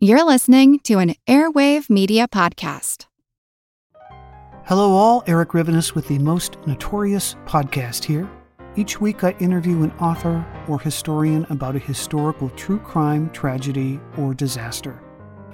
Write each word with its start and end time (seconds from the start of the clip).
You're 0.00 0.24
listening 0.24 0.78
to 0.84 1.00
an 1.00 1.16
Airwave 1.26 1.90
Media 1.90 2.28
Podcast. 2.28 3.06
Hello, 4.64 4.92
all. 4.92 5.24
Erik 5.26 5.48
Rivenes 5.48 5.96
with 5.96 6.06
the 6.06 6.20
Most 6.20 6.56
Notorious 6.68 7.34
podcast 7.46 8.04
here. 8.04 8.30
Each 8.76 9.00
week, 9.00 9.24
I 9.24 9.34
interview 9.40 9.82
an 9.82 9.90
author 9.98 10.46
or 10.68 10.78
historian 10.78 11.46
about 11.50 11.74
a 11.74 11.80
historical 11.80 12.48
true 12.50 12.78
crime, 12.78 13.28
tragedy, 13.30 13.98
or 14.16 14.34
disaster. 14.34 15.02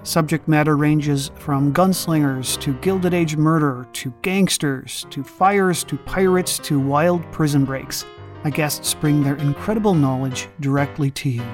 Subject 0.03 0.47
matter 0.47 0.77
ranges 0.77 1.31
from 1.37 1.73
gunslingers 1.73 2.61
to 2.61 2.75
Gilded 2.81 3.15
Age 3.15 3.39
murder 3.39 3.89
to 3.95 4.13
gangsters 4.21 5.07
to 5.09 5.25
fires 5.25 5.85
to 5.85 5.97
pirates 5.97 6.59
to 6.59 6.79
wild 6.79 7.23
prison 7.33 7.65
breaks. 7.65 8.05
My 8.45 8.51
guests 8.51 8.93
bring 8.93 9.23
their 9.23 9.37
incredible 9.37 9.95
knowledge 9.95 10.49
directly 10.61 11.11
to 11.13 11.31
you. 11.31 11.47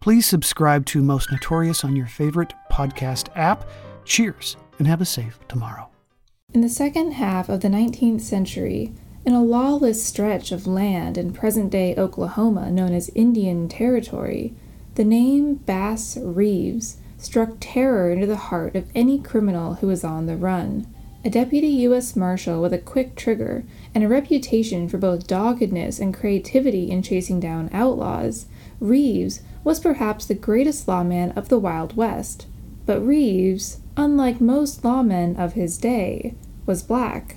Please 0.00 0.26
subscribe 0.26 0.86
to 0.86 1.02
Most 1.02 1.32
Notorious 1.32 1.84
on 1.84 1.96
your 1.96 2.06
favorite 2.06 2.54
podcast 2.70 3.30
app. 3.34 3.68
Cheers 4.04 4.56
and 4.78 4.86
have 4.86 5.00
a 5.00 5.04
safe 5.04 5.40
tomorrow. 5.48 5.88
In 6.54 6.60
the 6.60 6.68
second 6.68 7.12
half 7.12 7.48
of 7.48 7.62
the 7.62 7.68
19th 7.68 8.20
century, 8.20 8.92
in 9.26 9.32
a 9.32 9.42
lawless 9.42 10.02
stretch 10.02 10.52
of 10.52 10.68
land 10.68 11.18
in 11.18 11.32
present 11.32 11.70
day 11.70 11.96
Oklahoma 11.96 12.70
known 12.70 12.94
as 12.94 13.10
Indian 13.16 13.68
Territory, 13.68 14.54
the 14.94 15.04
name 15.04 15.56
Bass 15.56 16.16
Reeves 16.16 16.98
struck 17.18 17.56
terror 17.58 18.12
into 18.12 18.26
the 18.26 18.36
heart 18.36 18.76
of 18.76 18.88
any 18.94 19.18
criminal 19.18 19.74
who 19.74 19.88
was 19.88 20.04
on 20.04 20.26
the 20.26 20.36
run. 20.36 20.86
A 21.24 21.30
deputy 21.30 21.66
U.S. 21.66 22.14
Marshal 22.14 22.62
with 22.62 22.72
a 22.72 22.78
quick 22.78 23.16
trigger 23.16 23.64
and 23.92 24.04
a 24.04 24.08
reputation 24.08 24.88
for 24.88 24.98
both 24.98 25.26
doggedness 25.26 25.98
and 25.98 26.14
creativity 26.14 26.88
in 26.88 27.02
chasing 27.02 27.40
down 27.40 27.68
outlaws, 27.72 28.46
Reeves 28.78 29.42
was 29.68 29.80
perhaps 29.80 30.24
the 30.24 30.34
greatest 30.34 30.88
lawman 30.88 31.30
of 31.32 31.50
the 31.50 31.58
Wild 31.58 31.94
West. 31.94 32.46
But 32.86 33.02
Reeves, 33.02 33.80
unlike 33.98 34.40
most 34.40 34.82
lawmen 34.82 35.36
of 35.38 35.52
his 35.52 35.76
day, 35.76 36.34
was 36.64 36.82
black. 36.82 37.36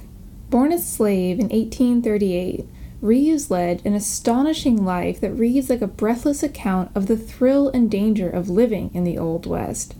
Born 0.50 0.72
a 0.72 0.80
slave 0.80 1.40
in 1.40 1.50
1838, 1.50 2.66
Reeves 3.02 3.52
led 3.52 3.82
an 3.86 3.94
astonishing 3.94 4.86
life 4.86 5.20
that 5.20 5.34
reads 5.34 5.70
like 5.70 5.82
a 5.82 5.88
breathless 5.88 6.42
account 6.42 6.90
of 6.96 7.08
the 7.08 7.18
thrill 7.18 7.68
and 7.68 7.92
danger 7.92 8.30
of 8.30 8.48
living 8.48 8.92
in 8.94 9.04
the 9.04 9.18
Old 9.18 9.46
West. 9.46 9.96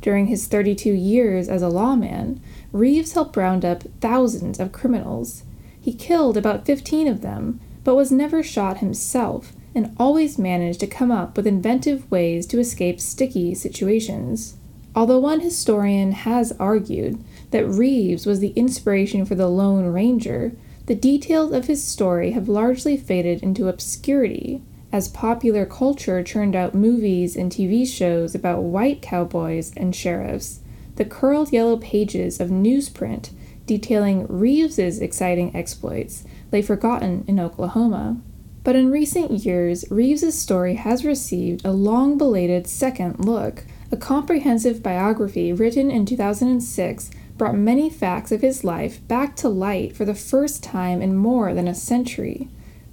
During 0.00 0.28
his 0.28 0.46
32 0.46 0.90
years 0.90 1.50
as 1.50 1.60
a 1.60 1.68
lawman, 1.68 2.40
Reeves 2.72 3.12
helped 3.12 3.36
round 3.36 3.62
up 3.62 3.82
thousands 4.00 4.58
of 4.58 4.72
criminals. 4.72 5.42
He 5.78 5.92
killed 5.92 6.38
about 6.38 6.64
15 6.64 7.06
of 7.08 7.20
them, 7.20 7.60
but 7.84 7.94
was 7.94 8.10
never 8.10 8.42
shot 8.42 8.78
himself 8.78 9.52
and 9.74 9.94
always 9.98 10.38
managed 10.38 10.80
to 10.80 10.86
come 10.86 11.10
up 11.10 11.36
with 11.36 11.46
inventive 11.46 12.10
ways 12.10 12.46
to 12.46 12.60
escape 12.60 13.00
sticky 13.00 13.54
situations. 13.54 14.56
Although 14.94 15.18
one 15.18 15.40
historian 15.40 16.12
has 16.12 16.52
argued 16.60 17.22
that 17.50 17.66
Reeves 17.66 18.26
was 18.26 18.40
the 18.40 18.52
inspiration 18.56 19.24
for 19.24 19.34
the 19.34 19.48
Lone 19.48 19.86
Ranger, 19.86 20.52
the 20.86 20.94
details 20.94 21.52
of 21.52 21.66
his 21.66 21.82
story 21.82 22.32
have 22.32 22.48
largely 22.48 22.96
faded 22.96 23.42
into 23.42 23.68
obscurity 23.68 24.62
as 24.92 25.08
popular 25.08 25.66
culture 25.66 26.22
churned 26.22 26.54
out 26.54 26.74
movies 26.74 27.34
and 27.34 27.50
TV 27.50 27.84
shows 27.86 28.34
about 28.34 28.62
white 28.62 29.02
cowboys 29.02 29.72
and 29.76 29.96
sheriffs. 29.96 30.60
The 30.94 31.04
curled 31.04 31.52
yellow 31.52 31.76
pages 31.76 32.38
of 32.38 32.50
newsprint 32.50 33.30
detailing 33.66 34.26
Reeves's 34.28 35.00
exciting 35.00 35.56
exploits 35.56 36.24
lay 36.52 36.62
forgotten 36.62 37.24
in 37.26 37.40
Oklahoma. 37.40 38.20
But 38.64 38.76
in 38.76 38.90
recent 38.90 39.30
years, 39.30 39.84
Reeves's 39.90 40.38
story 40.38 40.76
has 40.76 41.04
received 41.04 41.66
a 41.66 41.72
long 41.72 42.16
belated 42.16 42.66
second 42.66 43.22
look. 43.22 43.64
A 43.92 43.96
comprehensive 43.98 44.82
biography 44.82 45.52
written 45.52 45.90
in 45.90 46.06
2006 46.06 47.10
brought 47.36 47.56
many 47.56 47.90
facts 47.90 48.32
of 48.32 48.40
his 48.40 48.64
life 48.64 49.06
back 49.06 49.36
to 49.36 49.50
light 49.50 49.94
for 49.94 50.06
the 50.06 50.14
first 50.14 50.62
time 50.62 51.02
in 51.02 51.14
more 51.14 51.52
than 51.52 51.68
a 51.68 51.74
century. 51.74 52.48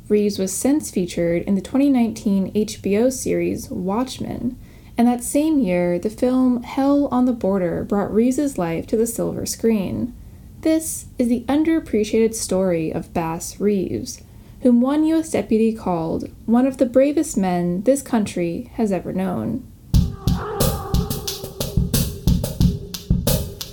Reeves 0.10 0.38
was 0.38 0.52
since 0.52 0.92
featured 0.92 1.44
in 1.44 1.56
the 1.56 1.62
2019 1.62 2.52
HBO 2.52 3.12
series 3.12 3.70
Watchmen, 3.72 4.58
and 4.98 5.08
that 5.08 5.24
same 5.24 5.58
year, 5.60 5.98
the 5.98 6.10
film 6.10 6.64
Hell 6.64 7.08
on 7.12 7.24
the 7.24 7.32
Border 7.32 7.86
brought 7.86 8.14
Reeves's 8.14 8.58
life 8.58 8.86
to 8.88 8.98
the 8.98 9.08
silver 9.08 9.46
screen. 9.46 10.14
This 10.62 11.06
is 11.18 11.30
the 11.30 11.46
underappreciated 11.48 12.36
story 12.36 12.92
of 12.92 13.14
Bass 13.14 13.58
Reeves 13.62 14.22
whom 14.62 14.80
one 14.80 15.04
U.S. 15.06 15.32
deputy 15.32 15.74
called 15.74 16.30
one 16.46 16.68
of 16.68 16.78
the 16.78 16.86
bravest 16.86 17.36
men 17.36 17.82
this 17.84 18.02
country 18.02 18.70
has 18.76 18.92
ever 18.92 19.12
known. 19.12 19.68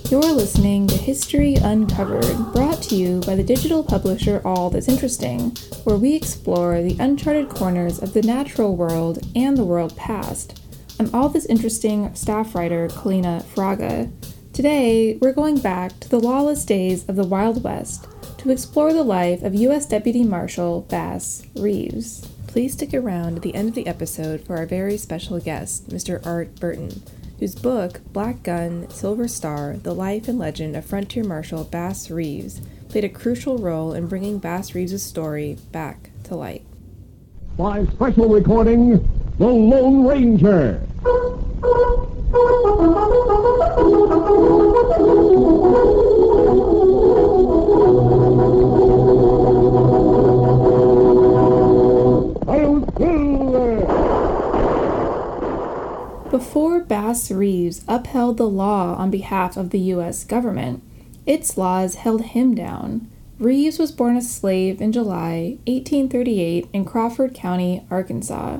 You're 0.09 0.33
listening 0.33 0.87
to 0.87 0.97
History 0.97 1.53
Uncovered, 1.53 2.51
brought 2.51 2.81
to 2.83 2.95
you 2.95 3.19
by 3.27 3.35
the 3.35 3.43
digital 3.43 3.83
publisher 3.83 4.41
All 4.43 4.71
That's 4.71 4.87
Interesting, 4.87 5.51
where 5.83 5.97
we 5.97 6.15
explore 6.15 6.81
the 6.81 6.97
uncharted 6.99 7.49
corners 7.49 8.01
of 8.01 8.13
the 8.13 8.23
natural 8.23 8.75
world 8.75 9.19
and 9.35 9.55
the 9.55 9.63
world 9.63 9.95
past. 9.95 10.63
I'm 10.99 11.13
All 11.13 11.29
That's 11.29 11.45
Interesting 11.45 12.15
staff 12.15 12.55
writer 12.55 12.87
Kaleena 12.87 13.43
Fraga. 13.43 14.11
Today, 14.51 15.19
we're 15.21 15.33
going 15.33 15.59
back 15.59 15.99
to 15.99 16.09
the 16.09 16.19
lawless 16.19 16.65
days 16.65 17.07
of 17.07 17.15
the 17.15 17.23
Wild 17.23 17.63
West 17.63 18.07
to 18.39 18.51
explore 18.51 18.93
the 18.93 19.03
life 19.03 19.43
of 19.43 19.53
U.S. 19.53 19.85
Deputy 19.85 20.23
Marshal 20.23 20.81
Bass 20.81 21.45
Reeves. 21.55 22.25
Please 22.47 22.71
stick 22.71 22.93
around 22.93 23.35
at 23.35 23.41
the 23.41 23.53
end 23.53 23.67
of 23.67 23.75
the 23.75 23.85
episode 23.85 24.45
for 24.45 24.55
our 24.55 24.65
very 24.65 24.95
special 24.95 25.39
guest, 25.41 25.89
Mr. 25.89 26.25
Art 26.25 26.57
Burton, 26.57 27.03
whose 27.37 27.53
book, 27.53 27.99
Black 28.13 28.41
Gun, 28.41 28.89
Silver 28.89 29.27
Star 29.27 29.75
The 29.83 29.93
Life 29.93 30.29
and 30.29 30.39
Legend 30.39 30.77
of 30.77 30.85
Frontier 30.85 31.25
Marshal 31.25 31.65
Bass 31.65 32.09
Reeves, 32.09 32.61
played 32.87 33.03
a 33.03 33.09
crucial 33.09 33.57
role 33.57 33.93
in 33.93 34.07
bringing 34.07 34.39
Bass 34.39 34.73
Reeves' 34.73 35.03
story 35.03 35.57
back 35.73 36.09
to 36.23 36.35
light. 36.35 36.65
By 37.57 37.83
special 37.87 38.29
recording, 38.29 39.05
The 39.39 39.47
Lone 39.47 40.05
Ranger. 40.05 40.81
Before 56.29 56.81
Bass 56.81 57.31
Reeves 57.31 57.85
upheld 57.87 58.35
the 58.35 58.43
law 58.43 58.95
on 58.95 59.09
behalf 59.09 59.55
of 59.55 59.69
the 59.69 59.79
U.S. 59.79 60.25
government, 60.25 60.83
its 61.25 61.57
laws 61.57 61.95
held 61.95 62.23
him 62.23 62.53
down. 62.53 63.07
Reeves 63.39 63.79
was 63.79 63.93
born 63.93 64.17
a 64.17 64.21
slave 64.21 64.81
in 64.81 64.91
July 64.91 65.59
1838 65.65 66.67
in 66.73 66.83
Crawford 66.83 67.33
County, 67.33 67.87
Arkansas. 67.89 68.59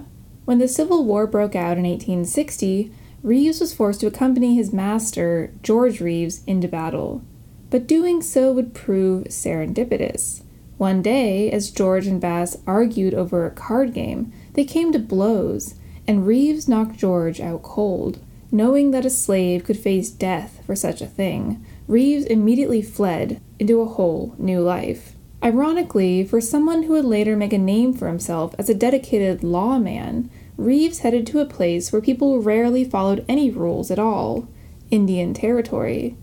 When 0.50 0.58
the 0.58 0.68
Civil 0.68 1.06
War 1.06 1.28
broke 1.28 1.56
out 1.56 1.78
in 1.78 1.84
1860, 1.84 2.92
Reeves 3.22 3.60
was 3.60 3.72
forced 3.72 4.00
to 4.00 4.08
accompany 4.08 4.56
his 4.56 4.74
master, 4.74 5.54
George 5.62 6.02
Reeves, 6.02 6.42
into 6.48 6.68
battle. 6.68 7.22
But 7.70 7.86
doing 7.86 8.24
so 8.24 8.52
would 8.54 8.74
prove 8.74 9.26
serendipitous. 9.26 10.42
One 10.80 11.04
day, 11.04 11.52
as 11.52 11.70
George 11.70 12.08
and 12.08 12.20
Bass 12.20 12.58
argued 12.66 13.14
over 13.14 13.46
a 13.46 13.52
card 13.52 13.94
game, 13.94 14.34
they 14.54 14.64
came 14.64 14.92
to 14.92 14.98
blows 14.98 15.76
and 16.08 16.26
Reeves 16.26 16.68
knocked 16.68 16.98
George 16.98 17.40
out 17.40 17.62
cold. 17.62 18.18
Knowing 18.52 18.90
that 18.90 19.06
a 19.06 19.12
slave 19.12 19.64
could 19.64 19.78
face 19.78 20.10
death 20.10 20.64
for 20.66 20.76
such 20.76 21.00
a 21.00 21.06
thing, 21.06 21.64
Reeves 21.88 22.26
immediately 22.26 22.82
fled 22.82 23.40
into 23.60 23.82
a 23.82 23.86
whole 23.86 24.34
new 24.40 24.62
life. 24.62 25.14
Ironically, 25.44 26.26
for 26.26 26.42
someone 26.42 26.84
who 26.84 26.94
would 26.94 27.06
later 27.06 27.38
make 27.38 27.54
a 27.54 27.58
name 27.58 27.94
for 27.94 28.08
himself 28.08 28.54
as 28.58 28.68
a 28.68 28.74
dedicated 28.74 29.42
lawman, 29.42 30.30
Reeves 30.60 31.00
headed 31.00 31.26
to 31.28 31.40
a 31.40 31.46
place 31.46 31.94
where 31.94 32.02
people 32.02 32.42
rarely 32.42 32.84
followed 32.84 33.24
any 33.30 33.50
rules 33.50 33.90
at 33.90 33.98
all 33.98 34.50
Indian 34.92 35.34
Territory. 35.34 36.18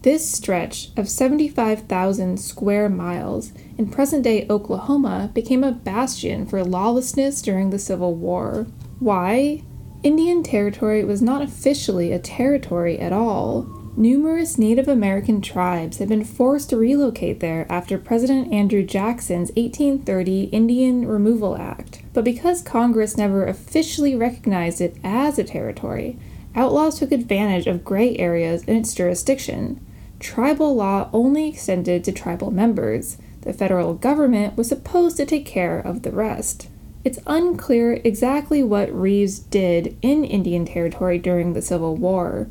This 0.00 0.28
stretch 0.28 0.88
of 0.96 1.10
75,000 1.10 2.40
square 2.40 2.88
miles 2.88 3.52
in 3.76 3.90
present 3.90 4.22
day 4.24 4.46
Oklahoma 4.48 5.30
became 5.34 5.62
a 5.62 5.72
bastion 5.72 6.46
for 6.46 6.64
lawlessness 6.64 7.42
during 7.42 7.68
the 7.68 7.78
Civil 7.78 8.14
War. 8.14 8.66
Why? 8.98 9.62
Indian 10.02 10.42
Territory 10.42 11.04
was 11.04 11.20
not 11.20 11.42
officially 11.42 12.12
a 12.12 12.18
territory 12.18 12.98
at 12.98 13.12
all. 13.12 13.81
Numerous 13.94 14.56
Native 14.56 14.88
American 14.88 15.42
tribes 15.42 15.98
had 15.98 16.08
been 16.08 16.24
forced 16.24 16.70
to 16.70 16.78
relocate 16.78 17.40
there 17.40 17.66
after 17.68 17.98
President 17.98 18.50
Andrew 18.50 18.82
Jackson's 18.82 19.50
1830 19.50 20.44
Indian 20.44 21.06
Removal 21.06 21.58
Act. 21.58 22.02
But 22.14 22.24
because 22.24 22.62
Congress 22.62 23.18
never 23.18 23.44
officially 23.44 24.16
recognized 24.16 24.80
it 24.80 24.96
as 25.04 25.38
a 25.38 25.44
territory, 25.44 26.16
outlaws 26.54 26.98
took 26.98 27.12
advantage 27.12 27.66
of 27.66 27.84
gray 27.84 28.16
areas 28.16 28.64
in 28.64 28.76
its 28.76 28.94
jurisdiction. 28.94 29.84
Tribal 30.18 30.74
law 30.74 31.10
only 31.12 31.50
extended 31.50 32.02
to 32.04 32.12
tribal 32.12 32.50
members. 32.50 33.18
The 33.42 33.52
federal 33.52 33.92
government 33.92 34.56
was 34.56 34.70
supposed 34.70 35.18
to 35.18 35.26
take 35.26 35.44
care 35.44 35.78
of 35.78 36.00
the 36.00 36.12
rest. 36.12 36.68
It's 37.04 37.18
unclear 37.26 38.00
exactly 38.04 38.62
what 38.62 38.90
Reeves 38.90 39.38
did 39.38 39.98
in 40.00 40.24
Indian 40.24 40.64
Territory 40.64 41.18
during 41.18 41.52
the 41.52 41.60
Civil 41.60 41.94
War. 41.96 42.48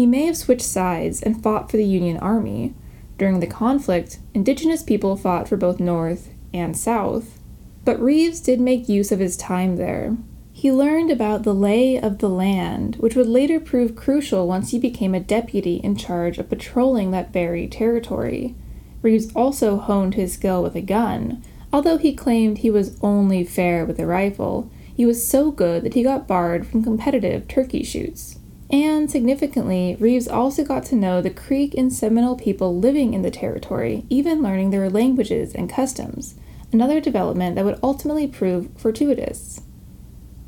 He 0.00 0.06
may 0.06 0.24
have 0.24 0.36
switched 0.38 0.62
sides 0.62 1.20
and 1.20 1.42
fought 1.42 1.70
for 1.70 1.76
the 1.76 1.84
Union 1.84 2.16
Army. 2.16 2.72
During 3.18 3.40
the 3.40 3.46
conflict, 3.46 4.18
indigenous 4.32 4.82
people 4.82 5.14
fought 5.14 5.46
for 5.46 5.58
both 5.58 5.78
North 5.78 6.30
and 6.54 6.74
South. 6.74 7.38
But 7.84 8.00
Reeves 8.00 8.40
did 8.40 8.62
make 8.62 8.88
use 8.88 9.12
of 9.12 9.18
his 9.18 9.36
time 9.36 9.76
there. 9.76 10.16
He 10.54 10.72
learned 10.72 11.10
about 11.10 11.42
the 11.42 11.52
lay 11.52 12.00
of 12.00 12.16
the 12.16 12.30
land, 12.30 12.96
which 12.96 13.14
would 13.14 13.26
later 13.26 13.60
prove 13.60 13.94
crucial 13.94 14.48
once 14.48 14.70
he 14.70 14.78
became 14.78 15.14
a 15.14 15.20
deputy 15.20 15.74
in 15.84 15.96
charge 15.96 16.38
of 16.38 16.48
patrolling 16.48 17.10
that 17.10 17.30
very 17.30 17.68
territory. 17.68 18.54
Reeves 19.02 19.30
also 19.36 19.76
honed 19.76 20.14
his 20.14 20.32
skill 20.32 20.62
with 20.62 20.76
a 20.76 20.80
gun, 20.80 21.42
although 21.74 21.98
he 21.98 22.14
claimed 22.14 22.56
he 22.56 22.70
was 22.70 22.96
only 23.02 23.44
fair 23.44 23.84
with 23.84 23.98
a 23.98 24.06
rifle. 24.06 24.70
He 24.96 25.04
was 25.04 25.28
so 25.28 25.50
good 25.50 25.82
that 25.82 25.92
he 25.92 26.02
got 26.02 26.26
barred 26.26 26.66
from 26.66 26.82
competitive 26.82 27.46
turkey 27.48 27.82
shoots. 27.82 28.38
And 28.70 29.10
significantly, 29.10 29.96
Reeves 29.98 30.28
also 30.28 30.64
got 30.64 30.84
to 30.86 30.94
know 30.94 31.20
the 31.20 31.30
Creek 31.30 31.74
and 31.74 31.92
Seminole 31.92 32.36
people 32.36 32.78
living 32.78 33.14
in 33.14 33.22
the 33.22 33.30
territory, 33.30 34.04
even 34.08 34.42
learning 34.42 34.70
their 34.70 34.88
languages 34.88 35.54
and 35.54 35.68
customs, 35.68 36.36
another 36.72 37.00
development 37.00 37.56
that 37.56 37.64
would 37.64 37.80
ultimately 37.82 38.28
prove 38.28 38.68
fortuitous. 38.76 39.62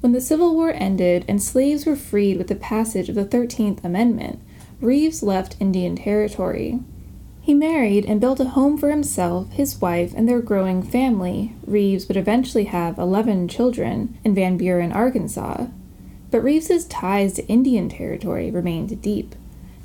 When 0.00 0.12
the 0.12 0.20
Civil 0.20 0.54
War 0.54 0.70
ended 0.70 1.24
and 1.26 1.42
slaves 1.42 1.84
were 1.84 1.96
freed 1.96 2.38
with 2.38 2.46
the 2.46 2.54
passage 2.54 3.08
of 3.08 3.16
the 3.16 3.24
13th 3.24 3.84
Amendment, 3.84 4.40
Reeves 4.80 5.22
left 5.22 5.56
Indian 5.60 5.96
Territory. 5.96 6.80
He 7.40 7.54
married 7.54 8.04
and 8.04 8.20
built 8.20 8.38
a 8.38 8.44
home 8.44 8.78
for 8.78 8.90
himself, 8.90 9.50
his 9.50 9.80
wife, 9.80 10.12
and 10.16 10.28
their 10.28 10.40
growing 10.40 10.82
family. 10.82 11.54
Reeves 11.66 12.06
would 12.06 12.16
eventually 12.16 12.64
have 12.64 12.98
11 12.98 13.48
children 13.48 14.16
in 14.24 14.34
Van 14.34 14.56
Buren, 14.56 14.92
Arkansas. 14.92 15.66
But 16.32 16.42
Reeves's 16.42 16.86
ties 16.86 17.34
to 17.34 17.46
Indian 17.46 17.90
Territory 17.90 18.50
remained 18.50 19.02
deep. 19.02 19.34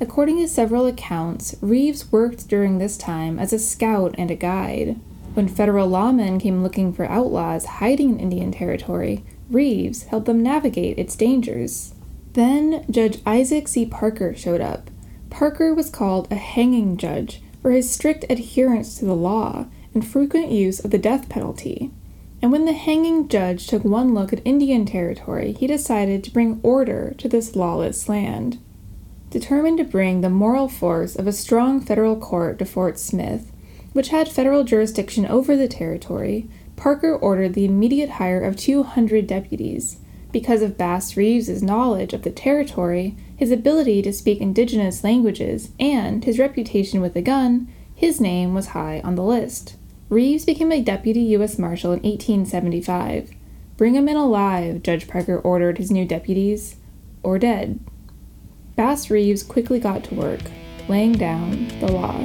According 0.00 0.38
to 0.38 0.48
several 0.48 0.86
accounts, 0.86 1.54
Reeves 1.60 2.10
worked 2.10 2.48
during 2.48 2.78
this 2.78 2.96
time 2.96 3.38
as 3.38 3.52
a 3.52 3.58
scout 3.58 4.14
and 4.16 4.30
a 4.30 4.34
guide. 4.34 4.98
When 5.34 5.46
federal 5.46 5.90
lawmen 5.90 6.40
came 6.40 6.62
looking 6.62 6.94
for 6.94 7.04
outlaws 7.04 7.66
hiding 7.66 8.14
in 8.14 8.20
Indian 8.20 8.50
Territory, 8.50 9.24
Reeves 9.50 10.04
helped 10.04 10.24
them 10.24 10.42
navigate 10.42 10.98
its 10.98 11.16
dangers. 11.16 11.92
Then 12.32 12.82
Judge 12.90 13.20
Isaac 13.26 13.68
C. 13.68 13.84
Parker 13.84 14.34
showed 14.34 14.62
up. 14.62 14.90
Parker 15.28 15.74
was 15.74 15.90
called 15.90 16.28
a 16.30 16.36
hanging 16.36 16.96
judge 16.96 17.42
for 17.60 17.72
his 17.72 17.90
strict 17.90 18.24
adherence 18.30 18.98
to 18.98 19.04
the 19.04 19.14
law 19.14 19.66
and 19.92 20.06
frequent 20.06 20.50
use 20.50 20.80
of 20.82 20.92
the 20.92 20.98
death 20.98 21.28
penalty. 21.28 21.90
And 22.40 22.52
when 22.52 22.66
the 22.66 22.72
hanging 22.72 23.28
judge 23.28 23.66
took 23.66 23.84
one 23.84 24.14
look 24.14 24.32
at 24.32 24.42
Indian 24.44 24.86
Territory, 24.86 25.52
he 25.52 25.66
decided 25.66 26.22
to 26.24 26.30
bring 26.30 26.60
order 26.62 27.14
to 27.18 27.28
this 27.28 27.56
lawless 27.56 28.08
land. 28.08 28.58
Determined 29.30 29.78
to 29.78 29.84
bring 29.84 30.20
the 30.20 30.30
moral 30.30 30.68
force 30.68 31.16
of 31.16 31.26
a 31.26 31.32
strong 31.32 31.80
federal 31.80 32.16
court 32.16 32.58
to 32.60 32.64
Fort 32.64 32.98
Smith, 32.98 33.52
which 33.92 34.10
had 34.10 34.28
federal 34.28 34.62
jurisdiction 34.62 35.26
over 35.26 35.56
the 35.56 35.68
territory, 35.68 36.48
Parker 36.76 37.14
ordered 37.14 37.54
the 37.54 37.64
immediate 37.64 38.10
hire 38.10 38.40
of 38.40 38.56
200 38.56 39.26
deputies. 39.26 39.98
Because 40.30 40.62
of 40.62 40.78
Bass 40.78 41.16
Reeves's 41.16 41.62
knowledge 41.62 42.12
of 42.12 42.22
the 42.22 42.30
territory, 42.30 43.16
his 43.36 43.50
ability 43.50 44.02
to 44.02 44.12
speak 44.12 44.40
indigenous 44.40 45.02
languages, 45.02 45.70
and 45.80 46.24
his 46.24 46.38
reputation 46.38 47.00
with 47.00 47.16
a 47.16 47.22
gun, 47.22 47.66
his 47.94 48.20
name 48.20 48.54
was 48.54 48.68
high 48.68 49.00
on 49.02 49.16
the 49.16 49.24
list. 49.24 49.74
Reeves 50.08 50.46
became 50.46 50.72
a 50.72 50.80
deputy 50.80 51.20
U.S. 51.20 51.58
Marshal 51.58 51.92
in 51.92 52.00
1875. 52.00 53.30
Bring 53.76 53.94
him 53.94 54.08
in 54.08 54.16
alive, 54.16 54.82
Judge 54.82 55.06
Parker 55.06 55.38
ordered 55.38 55.78
his 55.78 55.90
new 55.90 56.06
deputies, 56.06 56.76
or 57.22 57.38
dead. 57.38 57.78
Bass 58.74 59.10
Reeves 59.10 59.42
quickly 59.42 59.78
got 59.78 60.04
to 60.04 60.14
work, 60.14 60.40
laying 60.88 61.12
down 61.12 61.68
the 61.80 61.92
law. 61.92 62.24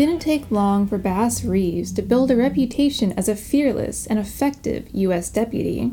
Didn't 0.00 0.18
take 0.18 0.50
long 0.50 0.86
for 0.86 0.96
Bass 0.96 1.44
Reeves 1.44 1.92
to 1.92 2.00
build 2.00 2.30
a 2.30 2.36
reputation 2.36 3.12
as 3.18 3.28
a 3.28 3.36
fearless 3.36 4.06
and 4.06 4.18
effective 4.18 4.88
U.S. 4.94 5.28
deputy. 5.28 5.92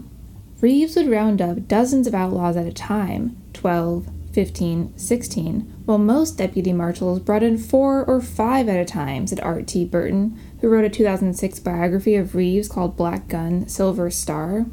Reeves 0.62 0.96
would 0.96 1.10
round 1.10 1.42
up 1.42 1.68
dozens 1.68 2.08
of 2.08 2.16
outlaws 2.16 2.56
at 2.56 2.66
a 2.66 2.72
time 2.72 3.36
12, 3.52 4.08
15, 4.32 4.98
16, 4.98 5.60
while 5.84 5.98
most 5.98 6.38
deputy 6.38 6.72
marshals 6.72 7.20
brought 7.20 7.44
in 7.44 7.58
four 7.58 8.06
or 8.06 8.22
five 8.22 8.70
at 8.70 8.80
a 8.80 8.86
time, 8.86 9.28
said 9.28 9.42
Art 9.42 9.68
T. 9.68 9.84
Burton, 9.84 10.40
who 10.62 10.70
wrote 10.70 10.86
a 10.86 10.90
2006 10.90 11.60
biography 11.60 12.16
of 12.16 12.34
Reeves 12.34 12.70
called 12.70 12.96
Black 12.96 13.28
Gun, 13.28 13.68
Silver 13.68 14.10
Star. 14.10 14.68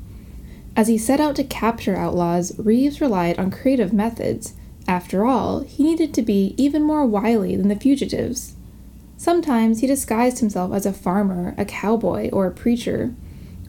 As 0.76 0.86
he 0.86 0.96
set 0.96 1.18
out 1.18 1.34
to 1.34 1.42
capture 1.42 1.96
outlaws, 1.96 2.56
Reeves 2.56 3.00
relied 3.00 3.40
on 3.40 3.50
creative 3.50 3.92
methods. 3.92 4.54
After 4.86 5.26
all, 5.26 5.62
he 5.62 5.82
needed 5.82 6.14
to 6.14 6.22
be 6.22 6.54
even 6.56 6.84
more 6.84 7.04
wily 7.04 7.56
than 7.56 7.66
the 7.66 7.74
fugitives. 7.74 8.53
Sometimes 9.24 9.80
he 9.80 9.86
disguised 9.86 10.40
himself 10.40 10.74
as 10.74 10.84
a 10.84 10.92
farmer, 10.92 11.54
a 11.56 11.64
cowboy, 11.64 12.28
or 12.28 12.44
a 12.44 12.50
preacher. 12.50 13.14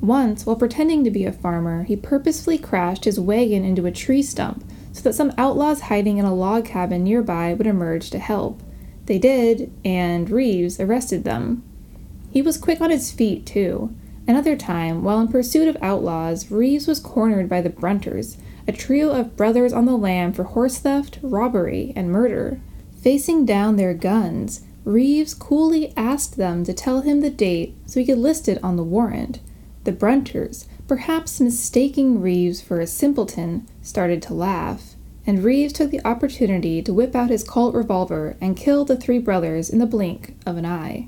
Once, 0.02 0.46
while 0.46 0.58
pretending 0.58 1.06
to 1.06 1.10
be 1.10 1.24
a 1.24 1.32
farmer, 1.32 1.84
he 1.84 1.96
purposefully 1.96 2.58
crashed 2.58 3.06
his 3.06 3.22
wagon 3.22 3.64
into 3.64 3.86
a 3.86 3.92
tree 3.92 4.22
stump 4.22 4.66
so 4.92 5.02
that 5.04 5.16
some 5.16 5.32
outlaws 5.38 5.80
hiding 5.80 6.18
in 6.18 6.26
a 6.26 6.36
log 6.36 6.66
cabin 6.66 7.06
nearby 7.06 7.54
would 7.54 7.68
emerge 7.68 8.10
to 8.10 8.20
help. 8.20 8.62
They 9.06 9.18
did, 9.18 9.72
and 9.86 10.30
Reeves 10.30 10.78
arrested 10.78 11.24
them. 11.24 11.64
He 12.30 12.42
was 12.42 12.58
quick 12.58 12.82
on 12.82 12.90
his 12.90 13.14
feet, 13.14 13.46
too. 13.46 13.96
Another 14.28 14.58
time, 14.58 15.06
while 15.06 15.22
in 15.22 15.30
pursuit 15.30 15.70
of 15.70 15.78
outlaws, 15.82 16.52
Reeves 16.52 16.86
was 16.86 17.00
cornered 17.00 17.48
by 17.48 17.62
the 17.62 17.70
Brunters, 17.70 18.36
a 18.68 18.74
trio 18.74 19.12
of 19.12 19.38
brothers 19.38 19.72
on 19.72 19.86
the 19.86 19.96
lam 19.96 20.34
for 20.34 20.44
horse 20.44 20.80
theft, 20.80 21.18
robbery, 21.22 21.94
and 21.96 22.12
murder. 22.12 22.60
Facing 23.02 23.46
down 23.46 23.78
their 23.78 23.94
guns, 23.94 24.66
Reeves 24.86 25.34
coolly 25.34 25.92
asked 25.98 26.38
them 26.38 26.64
to 26.64 26.72
tell 26.72 27.02
him 27.02 27.22
the 27.22 27.32
date 27.32 27.76
so 27.88 28.00
he 28.00 28.06
could 28.06 28.20
list 28.20 28.48
it 28.48 28.64
on 28.64 28.76
the 28.76 28.84
warrant. 28.84 29.40
The 29.84 29.92
Brunters, 29.92 30.68
perhaps 30.88 31.40
mistaking 31.40 32.22
Reeves 32.22 32.62
for 32.62 32.80
a 32.80 32.86
simpleton, 32.86 33.68
started 33.82 34.22
to 34.22 34.36
laugh, 34.36 34.96
and 35.26 35.44
Reeves 35.44 35.74
took 35.74 35.90
the 35.90 36.06
opportunity 36.06 36.84
to 36.84 36.94
whip 36.94 37.16
out 37.16 37.32
his 37.32 37.44
Colt 37.44 37.74
revolver 37.74 38.38
and 38.40 38.56
kill 38.56 38.86
the 38.86 38.96
three 38.96 39.18
brothers 39.18 39.72
in 39.72 39.80
the 39.80 39.88
blink 39.88 40.36
of 40.46 40.56
an 40.56 40.68
eye. 40.68 41.08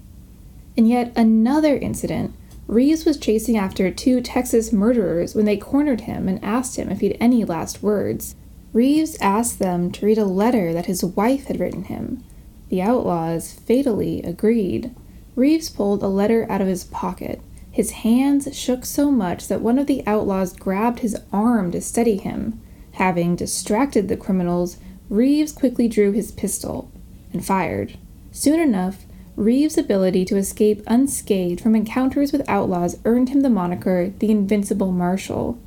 In 0.75 0.87
yet 0.87 1.13
another 1.15 1.77
incident, 1.77 2.33
Reeves 2.65 3.05
was 3.05 3.17
chasing 3.17 3.57
after 3.57 3.91
two 3.91 4.21
Texas 4.21 4.73
murderers 4.73 5.35
when 5.35 5.45
they 5.45 5.55
cornered 5.55 6.01
him 6.01 6.27
and 6.27 6.43
asked 6.43 6.77
him 6.77 6.89
if 6.89 6.99
he 7.01 7.09
had 7.09 7.17
any 7.19 7.45
last 7.45 7.83
words. 7.83 8.35
Reeves 8.73 9.17
asked 9.21 9.59
them 9.59 9.91
to 9.91 10.05
read 10.05 10.17
a 10.17 10.25
letter 10.25 10.73
that 10.73 10.87
his 10.87 11.03
wife 11.03 11.45
had 11.45 11.59
written 11.59 11.83
him. 11.83 12.23
The 12.69 12.81
outlaws 12.81 13.53
fatally 13.53 14.21
agreed. 14.23 14.93
Reeves 15.35 15.69
pulled 15.69 16.03
a 16.03 16.07
letter 16.07 16.45
out 16.49 16.61
of 16.61 16.67
his 16.67 16.83
pocket. 16.83 17.41
His 17.71 17.91
hands 17.91 18.57
shook 18.57 18.85
so 18.85 19.11
much 19.11 19.47
that 19.47 19.61
one 19.61 19.77
of 19.77 19.87
the 19.87 20.03
outlaws 20.07 20.53
grabbed 20.53 20.99
his 20.99 21.15
arm 21.31 21.71
to 21.71 21.81
steady 21.81 22.17
him. 22.17 22.59
Having 22.93 23.35
distracted 23.35 24.07
the 24.07 24.17
criminals, 24.17 24.77
Reeves 25.09 25.51
quickly 25.51 25.87
drew 25.87 26.11
his 26.11 26.31
pistol 26.31 26.91
and 27.31 27.45
fired. 27.45 27.97
Soon 28.31 28.59
enough, 28.59 29.05
Reeves' 29.35 29.77
ability 29.77 30.25
to 30.25 30.37
escape 30.37 30.81
unscathed 30.87 31.61
from 31.61 31.75
encounters 31.75 32.31
with 32.31 32.49
outlaws 32.49 32.97
earned 33.05 33.29
him 33.29 33.41
the 33.41 33.49
moniker 33.51 34.11
the 34.17 34.31
Invincible 34.31 34.91
Marshal. 34.91 35.59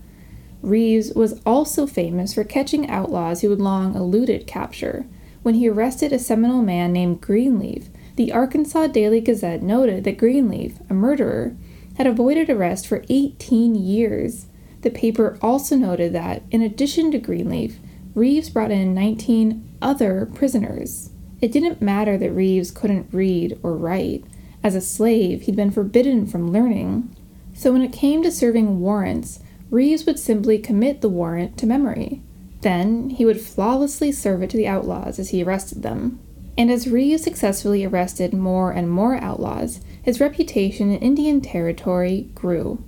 Reeves 0.61 1.14
was 1.14 1.40
also 1.47 1.87
famous 1.87 2.35
for 2.35 2.42
catching 2.42 2.90
outlaws 2.90 3.40
who 3.40 3.50
had 3.50 3.61
long 3.61 3.95
eluded 3.95 4.49
capture. 4.49 5.07
When 5.43 5.55
he 5.55 5.69
arrested 5.69 6.13
a 6.13 6.19
Seminole 6.19 6.63
man 6.63 6.93
named 6.93 7.23
Greenleaf, 7.23 7.89
the 8.17 8.31
Arkansas 8.31 8.89
Daily 8.89 9.23
Gazette 9.23 9.63
noted 9.63 10.05
that 10.05 10.19
Greenleaf, 10.19 10.79
a 10.91 10.95
murderer, 10.95 11.57
had 11.97 12.07
avoided 12.07 12.51
arrest 12.51 12.87
for 12.87 13.05
18 13.09 13.75
years. 13.75 14.47
The 14.83 14.91
paper 14.91 15.39
also 15.41 15.77
noted 15.77 16.13
that, 16.13 16.43
in 16.51 16.61
addition 16.61 17.11
to 17.13 17.19
Greenleaf, 17.19 17.79
Reeves 18.15 18.51
brought 18.51 18.71
in 18.71 18.93
19 18.93 19.77
other 19.81 20.29
prisoners. 20.35 21.11
It 21.41 21.53
didn't 21.53 21.81
matter 21.81 22.19
that 22.19 22.33
Reeves 22.33 22.71
couldn't 22.71 23.09
read 23.13 23.59
or 23.63 23.75
write. 23.75 24.25
As 24.63 24.75
a 24.75 24.81
slave, 24.83 25.43
he'd 25.43 25.57
been 25.57 25.71
forbidden 25.71 26.27
from 26.27 26.53
learning. 26.53 27.17
So 27.55 27.73
when 27.73 27.83
it 27.83 27.93
came 27.95 28.23
to 28.23 28.31
serving 28.31 28.81
warrants, 28.81 29.41
Reeves 29.71 30.05
would 30.05 30.19
simply 30.19 30.59
commit 30.59 31.01
the 31.01 31.09
warrant 31.09 31.57
to 31.59 31.67
memory. 31.67 32.21
Then 32.61 33.11
he 33.11 33.25
would 33.25 33.40
flawlessly 33.40 34.12
serve 34.12 34.43
it 34.43 34.50
to 34.50 34.57
the 34.57 34.69
outlaws 34.69 35.19
as 35.19 35.31
he 35.31 35.43
arrested 35.43 35.83
them. 35.83 36.21
And 36.59 36.71
as 36.71 36.88
Reeves 36.88 37.23
successfully 37.23 37.85
arrested 37.85 38.35
more 38.35 38.71
and 38.71 38.90
more 38.90 39.17
outlaws, 39.17 39.81
his 40.02 40.21
reputation 40.21 40.90
in 40.90 40.99
Indian 41.00 41.40
Territory 41.40 42.29
grew. 42.35 42.85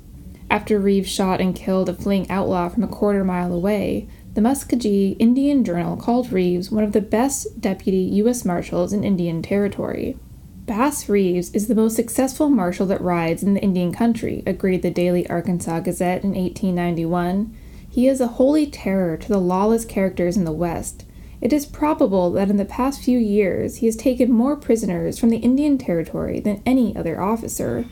After 0.51 0.79
Reeves 0.79 1.09
shot 1.09 1.41
and 1.41 1.55
killed 1.55 1.89
a 1.89 1.95
fleeing 1.95 2.31
outlaw 2.31 2.69
from 2.69 2.83
a 2.83 2.89
quarter 2.89 3.25
mile 3.25 3.55
away, 3.55 4.09
the 4.35 4.43
Muskogee 4.43 5.17
Indian 5.19 5.65
Journal 5.65 5.97
called 5.97 6.33
Reeves 6.33 6.71
one 6.71 6.85
of 6.85 6.93
the 6.93 7.01
best 7.01 7.61
deputy 7.61 7.99
U.S. 8.17 8.45
Marshals 8.45 8.93
in 8.93 9.05
Indian 9.05 9.41
Territory. 9.41 10.19
Bass 10.67 11.09
Reeves 11.09 11.51
is 11.51 11.69
the 11.69 11.75
most 11.75 11.97
successful 11.97 12.49
marshal 12.49 12.87
that 12.87 13.01
rides 13.01 13.43
in 13.43 13.55
the 13.55 13.63
Indian 13.63 13.93
country, 13.93 14.43
agreed 14.47 14.83
the 14.83 14.91
Daily 14.91 15.29
Arkansas 15.29 15.81
Gazette 15.81 16.25
in 16.25 16.31
1891. 16.31 17.57
He 17.93 18.09
is 18.09 18.23
a 18.23 18.27
holy 18.27 18.67
terror 18.67 19.19
to 19.19 19.29
the 19.29 19.39
lawless 19.39 19.85
characters 19.85 20.39
in 20.39 20.45
the 20.45 20.51
West. 20.51 21.05
It 21.43 21.53
is 21.53 21.67
probable 21.67 22.31
that 22.31 22.49
in 22.49 22.57
the 22.57 22.65
past 22.65 23.03
few 23.03 23.19
years 23.19 23.77
he 23.77 23.87
has 23.87 23.97
taken 23.97 24.33
more 24.33 24.57
prisoners 24.57 25.19
from 25.19 25.29
the 25.29 25.37
Indian 25.37 25.77
Territory 25.77 26.41
than 26.41 26.63
any 26.65 26.97
other 26.97 27.21
officer. 27.21 27.85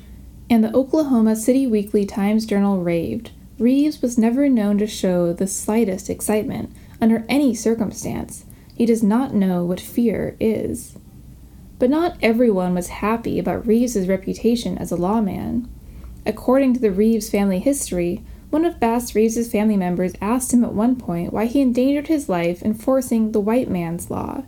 And 0.48 0.64
the 0.64 0.74
Oklahoma 0.74 1.36
City 1.36 1.66
Weekly 1.66 2.06
Times 2.06 2.46
Journal 2.46 2.82
raved. 2.82 3.32
Reeves 3.58 4.00
was 4.00 4.16
never 4.16 4.48
known 4.48 4.78
to 4.78 4.86
show 4.86 5.34
the 5.34 5.46
slightest 5.46 6.08
excitement 6.08 6.74
under 6.98 7.26
any 7.28 7.54
circumstance. 7.54 8.46
He 8.74 8.86
does 8.86 9.02
not 9.02 9.34
know 9.34 9.66
what 9.66 9.80
fear 9.80 10.34
is. 10.40 10.96
But 11.78 11.90
not 11.90 12.16
everyone 12.22 12.74
was 12.74 12.88
happy 12.88 13.38
about 13.38 13.66
Reeves's 13.66 14.08
reputation 14.08 14.78
as 14.78 14.90
a 14.90 14.96
lawman. 14.96 15.68
According 16.24 16.72
to 16.72 16.80
the 16.80 16.90
Reeves 16.90 17.28
family 17.28 17.58
history, 17.58 18.24
one 18.50 18.64
of 18.64 18.80
Bass 18.80 19.14
Reeves's 19.14 19.50
family 19.50 19.76
members 19.76 20.12
asked 20.20 20.52
him 20.52 20.64
at 20.64 20.74
one 20.74 20.96
point 20.96 21.32
why 21.32 21.46
he 21.46 21.60
endangered 21.60 22.08
his 22.08 22.28
life 22.28 22.62
enforcing 22.62 23.30
the 23.30 23.40
white 23.40 23.70
man's 23.70 24.10
law. 24.10 24.42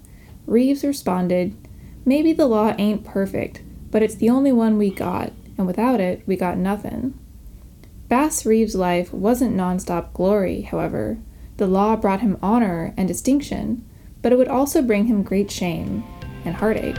Reeves 0.47 0.85
responded, 0.85 1.57
Maybe 2.05 2.33
the 2.33 2.47
law 2.47 2.75
ain't 2.79 3.05
perfect, 3.05 3.63
but 3.93 4.03
it's 4.03 4.17
the 4.17 4.29
only 4.29 4.51
one 4.51 4.77
we 4.77 4.91
got, 4.91 5.33
and 5.57 5.67
without 5.67 6.01
it, 6.01 6.23
we 6.27 6.37
got 6.37 6.59
nothing. 6.59 7.17
Bass 8.09 8.45
Reeves' 8.45 8.75
life 8.75 9.13
wasn't 9.13 9.57
nonstop 9.57 10.13
glory, 10.13 10.63
however. 10.63 11.19
The 11.59 11.69
law 11.69 11.95
brought 11.95 12.21
him 12.21 12.39
honor 12.43 12.93
and 12.97 13.07
distinction, 13.07 13.89
but 14.21 14.33
it 14.33 14.37
would 14.37 14.49
also 14.49 14.83
bring 14.83 15.07
him 15.07 15.23
great 15.23 15.51
shame 15.51 16.03
and 16.45 16.57
heartache. 16.57 16.99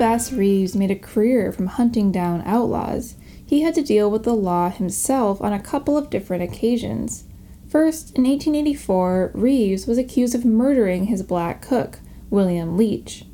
Bass 0.00 0.32
Reeves 0.32 0.74
made 0.74 0.90
a 0.90 0.96
career 0.96 1.52
from 1.52 1.66
hunting 1.66 2.10
down 2.10 2.42
outlaws, 2.46 3.16
he 3.44 3.60
had 3.60 3.74
to 3.74 3.82
deal 3.82 4.10
with 4.10 4.22
the 4.22 4.34
law 4.34 4.70
himself 4.70 5.42
on 5.42 5.52
a 5.52 5.60
couple 5.60 5.98
of 5.98 6.08
different 6.08 6.42
occasions. 6.42 7.24
First, 7.68 8.16
in 8.16 8.24
1884, 8.24 9.32
Reeves 9.34 9.86
was 9.86 9.98
accused 9.98 10.34
of 10.34 10.46
murdering 10.46 11.04
his 11.04 11.22
black 11.22 11.60
cook, 11.60 11.98
William 12.30 12.78
Leach. 12.78 13.26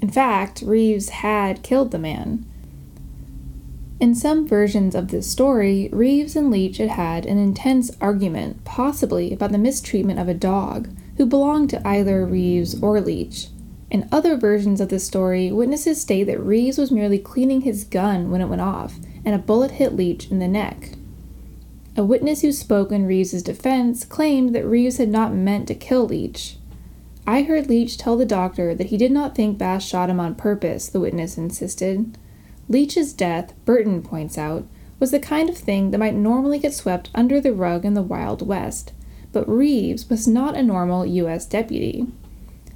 In 0.00 0.10
fact, 0.10 0.60
Reeves 0.62 1.10
had 1.10 1.62
killed 1.62 1.92
the 1.92 2.00
man. 2.00 2.44
In 4.00 4.12
some 4.16 4.44
versions 4.44 4.96
of 4.96 5.12
this 5.12 5.30
story, 5.30 5.88
Reeves 5.92 6.34
and 6.34 6.50
Leach 6.50 6.78
had 6.78 6.90
had 6.90 7.26
an 7.26 7.38
intense 7.38 7.92
argument, 8.00 8.64
possibly 8.64 9.32
about 9.32 9.52
the 9.52 9.56
mistreatment 9.56 10.18
of 10.18 10.26
a 10.26 10.34
dog, 10.34 10.88
who 11.16 11.26
belonged 11.26 11.70
to 11.70 11.86
either 11.86 12.26
Reeves 12.26 12.82
or 12.82 13.00
Leach. 13.00 13.50
In 13.90 14.08
other 14.12 14.36
versions 14.36 14.80
of 14.80 14.90
the 14.90 14.98
story, 14.98 15.50
witnesses 15.50 16.00
state 16.00 16.24
that 16.24 16.40
Reeves 16.40 16.76
was 16.76 16.92
merely 16.92 17.18
cleaning 17.18 17.62
his 17.62 17.84
gun 17.84 18.30
when 18.30 18.40
it 18.40 18.48
went 18.48 18.60
off, 18.60 18.96
and 19.24 19.34
a 19.34 19.38
bullet 19.38 19.72
hit 19.72 19.96
Leach 19.96 20.30
in 20.30 20.38
the 20.38 20.48
neck. 20.48 20.90
A 21.96 22.04
witness 22.04 22.42
who 22.42 22.52
spoke 22.52 22.92
in 22.92 23.06
Reeves's 23.06 23.42
defense 23.42 24.04
claimed 24.04 24.54
that 24.54 24.66
Reeves 24.66 24.98
had 24.98 25.08
not 25.08 25.34
meant 25.34 25.66
to 25.68 25.74
kill 25.74 26.06
Leach. 26.06 26.56
I 27.26 27.42
heard 27.42 27.68
Leach 27.68 27.98
tell 27.98 28.16
the 28.16 28.26
doctor 28.26 28.74
that 28.74 28.88
he 28.88 28.96
did 28.96 29.10
not 29.10 29.34
think 29.34 29.58
Bass 29.58 29.84
shot 29.84 30.10
him 30.10 30.20
on 30.20 30.34
purpose, 30.34 30.88
the 30.88 31.00
witness 31.00 31.36
insisted. 31.36 32.16
Leach's 32.68 33.12
death, 33.12 33.54
Burton 33.64 34.02
points 34.02 34.36
out, 34.36 34.66
was 35.00 35.10
the 35.10 35.18
kind 35.18 35.48
of 35.48 35.56
thing 35.56 35.90
that 35.90 35.98
might 35.98 36.14
normally 36.14 36.58
get 36.58 36.74
swept 36.74 37.10
under 37.14 37.40
the 37.40 37.52
rug 37.52 37.84
in 37.84 37.94
the 37.94 38.02
Wild 38.02 38.46
West, 38.46 38.92
but 39.32 39.48
Reeves 39.48 40.08
was 40.08 40.28
not 40.28 40.56
a 40.56 40.62
normal 40.62 41.06
U.S. 41.06 41.46
deputy. 41.46 42.06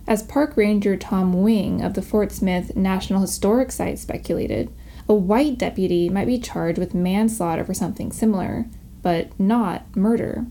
As 0.06 0.22
Park 0.22 0.56
Ranger 0.56 0.96
Tom 0.96 1.42
Wing 1.42 1.80
of 1.80 1.94
the 1.94 2.02
Fort 2.02 2.32
Smith 2.32 2.76
National 2.76 3.20
Historic 3.20 3.70
Site 3.70 3.98
speculated, 3.98 4.72
a 5.08 5.14
white 5.14 5.58
deputy 5.58 6.08
might 6.08 6.26
be 6.26 6.38
charged 6.38 6.78
with 6.78 6.94
manslaughter 6.94 7.64
for 7.64 7.74
something 7.74 8.12
similar, 8.12 8.66
but 9.02 9.38
not 9.38 9.96
murder. 9.96 10.46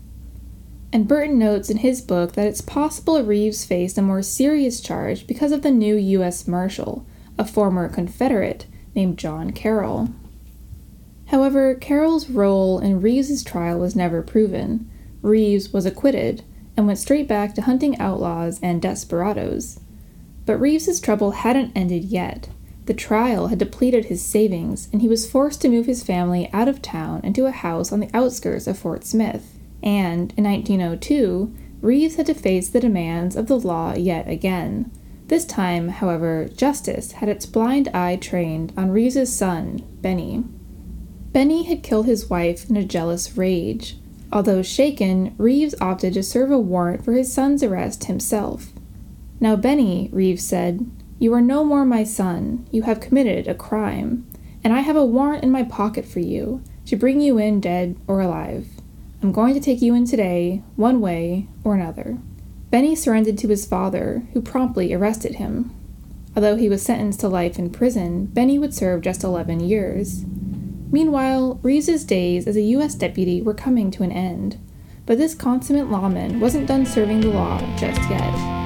And 0.92 1.08
Burton 1.08 1.38
notes 1.38 1.70
in 1.70 1.78
his 1.78 2.00
book 2.00 2.32
that 2.32 2.46
it's 2.46 2.60
possible 2.60 3.22
Reeves 3.22 3.64
faced 3.64 3.96
a 3.96 4.02
more 4.02 4.22
serious 4.22 4.80
charge 4.80 5.26
because 5.26 5.52
of 5.52 5.62
the 5.62 5.70
new 5.70 5.96
U.S. 5.96 6.46
Marshal, 6.46 7.06
a 7.38 7.46
former 7.46 7.88
Confederate 7.88 8.66
named 8.94 9.18
John 9.18 9.52
Carroll. 9.52 10.10
However, 11.26 11.74
Carroll's 11.74 12.28
role 12.28 12.78
in 12.78 13.00
Reeves's 13.00 13.42
trial 13.42 13.78
was 13.78 13.96
never 13.96 14.20
proven. 14.20 14.90
Reeves 15.22 15.72
was 15.72 15.86
acquitted, 15.86 16.44
and 16.76 16.86
went 16.86 16.98
straight 16.98 17.28
back 17.28 17.54
to 17.54 17.62
hunting 17.62 17.98
outlaws 17.98 18.58
and 18.62 18.80
desperados. 18.80 19.80
But 20.46 20.58
Reeves's 20.58 21.00
trouble 21.00 21.32
hadn't 21.32 21.72
ended 21.74 22.04
yet. 22.04 22.48
The 22.86 22.94
trial 22.94 23.48
had 23.48 23.58
depleted 23.58 24.06
his 24.06 24.24
savings, 24.24 24.88
and 24.92 25.00
he 25.00 25.08
was 25.08 25.30
forced 25.30 25.60
to 25.62 25.68
move 25.68 25.86
his 25.86 26.02
family 26.02 26.50
out 26.52 26.66
of 26.68 26.82
town 26.82 27.20
into 27.22 27.46
a 27.46 27.52
house 27.52 27.92
on 27.92 28.00
the 28.00 28.10
outskirts 28.12 28.66
of 28.66 28.78
Fort 28.78 29.04
Smith. 29.04 29.58
And 29.82 30.34
in 30.36 30.44
1902, 30.44 31.54
Reeves 31.80 32.16
had 32.16 32.26
to 32.26 32.34
face 32.34 32.68
the 32.68 32.80
demands 32.80 33.36
of 33.36 33.46
the 33.46 33.58
law 33.58 33.94
yet 33.94 34.28
again. 34.28 34.90
This 35.28 35.44
time, 35.44 35.88
however, 35.88 36.48
justice 36.54 37.12
had 37.12 37.28
its 37.28 37.46
blind 37.46 37.88
eye 37.88 38.16
trained 38.16 38.72
on 38.76 38.90
Reeves's 38.90 39.34
son, 39.34 39.82
Benny. 40.00 40.44
Benny 41.32 41.62
had 41.62 41.82
killed 41.82 42.06
his 42.06 42.28
wife 42.28 42.68
in 42.68 42.76
a 42.76 42.84
jealous 42.84 43.36
rage. 43.36 43.96
Although 44.32 44.62
shaken, 44.62 45.34
Reeves 45.36 45.74
opted 45.80 46.14
to 46.14 46.22
serve 46.22 46.50
a 46.50 46.58
warrant 46.58 47.04
for 47.04 47.12
his 47.12 47.32
son's 47.32 47.62
arrest 47.62 48.04
himself. 48.04 48.72
Now, 49.40 49.56
Benny, 49.56 50.08
Reeves 50.12 50.44
said, 50.44 50.90
you 51.22 51.32
are 51.34 51.40
no 51.40 51.62
more 51.62 51.84
my 51.84 52.02
son. 52.02 52.66
You 52.72 52.82
have 52.82 52.98
committed 52.98 53.46
a 53.46 53.54
crime, 53.54 54.26
and 54.64 54.72
I 54.72 54.80
have 54.80 54.96
a 54.96 55.04
warrant 55.04 55.44
in 55.44 55.52
my 55.52 55.62
pocket 55.62 56.04
for 56.04 56.18
you 56.18 56.64
to 56.86 56.96
bring 56.96 57.20
you 57.20 57.38
in 57.38 57.60
dead 57.60 57.96
or 58.08 58.20
alive. 58.20 58.66
I'm 59.22 59.30
going 59.30 59.54
to 59.54 59.60
take 59.60 59.80
you 59.80 59.94
in 59.94 60.04
today, 60.04 60.64
one 60.74 61.00
way 61.00 61.46
or 61.62 61.76
another. 61.76 62.18
Benny 62.70 62.96
surrendered 62.96 63.38
to 63.38 63.46
his 63.46 63.64
father, 63.64 64.24
who 64.32 64.42
promptly 64.42 64.92
arrested 64.92 65.36
him. 65.36 65.72
Although 66.34 66.56
he 66.56 66.68
was 66.68 66.82
sentenced 66.82 67.20
to 67.20 67.28
life 67.28 67.56
in 67.56 67.70
prison, 67.70 68.26
Benny 68.26 68.58
would 68.58 68.74
serve 68.74 69.02
just 69.02 69.22
11 69.22 69.60
years. 69.60 70.24
Meanwhile, 70.92 71.58
Reeves's 71.62 72.04
days 72.04 72.46
as 72.46 72.54
a 72.54 72.60
U.S. 72.76 72.94
deputy 72.94 73.40
were 73.40 73.54
coming 73.54 73.90
to 73.92 74.02
an 74.02 74.12
end, 74.12 74.58
but 75.06 75.16
this 75.16 75.34
consummate 75.34 75.90
lawman 75.90 76.38
wasn't 76.38 76.68
done 76.68 76.84
serving 76.84 77.22
the 77.22 77.28
law 77.28 77.58
just 77.78 77.98
yet. 78.10 78.62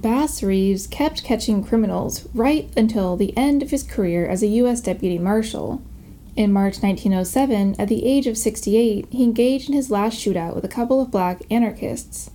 Bass 0.00 0.42
Reeves 0.42 0.88
kept 0.88 1.22
catching 1.22 1.62
criminals 1.62 2.28
right 2.34 2.68
until 2.76 3.16
the 3.16 3.36
end 3.36 3.62
of 3.62 3.70
his 3.70 3.84
career 3.84 4.26
as 4.26 4.42
a 4.42 4.48
U.S. 4.48 4.80
Deputy 4.80 5.18
Marshal. 5.18 5.80
In 6.36 6.52
March 6.52 6.82
1907, 6.82 7.76
at 7.78 7.88
the 7.88 8.04
age 8.04 8.26
of 8.26 8.36
68, 8.36 9.06
he 9.10 9.24
engaged 9.24 9.70
in 9.70 9.74
his 9.74 9.90
last 9.90 10.18
shootout 10.18 10.54
with 10.54 10.66
a 10.66 10.68
couple 10.68 11.00
of 11.00 11.10
black 11.10 11.40
anarchists. 11.50 12.30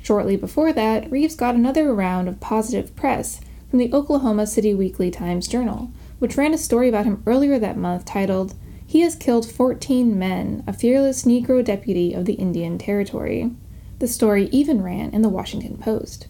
Shortly 0.00 0.36
before 0.36 0.72
that, 0.72 1.10
Reeves 1.10 1.34
got 1.34 1.56
another 1.56 1.92
round 1.92 2.28
of 2.28 2.38
positive 2.38 2.94
press 2.94 3.40
from 3.68 3.80
the 3.80 3.92
Oklahoma 3.92 4.46
City 4.46 4.72
Weekly 4.72 5.10
Times 5.10 5.48
Journal, 5.48 5.90
which 6.20 6.36
ran 6.36 6.54
a 6.54 6.58
story 6.58 6.88
about 6.88 7.06
him 7.06 7.24
earlier 7.26 7.58
that 7.58 7.76
month 7.76 8.04
titled, 8.04 8.54
He 8.86 9.00
Has 9.00 9.16
Killed 9.16 9.50
14 9.50 10.16
Men, 10.16 10.62
a 10.68 10.72
Fearless 10.72 11.24
Negro 11.24 11.64
Deputy 11.64 12.12
of 12.12 12.26
the 12.26 12.34
Indian 12.34 12.78
Territory. 12.78 13.50
The 13.98 14.06
story 14.06 14.48
even 14.52 14.80
ran 14.80 15.10
in 15.10 15.22
the 15.22 15.28
Washington 15.28 15.76
Post. 15.76 16.28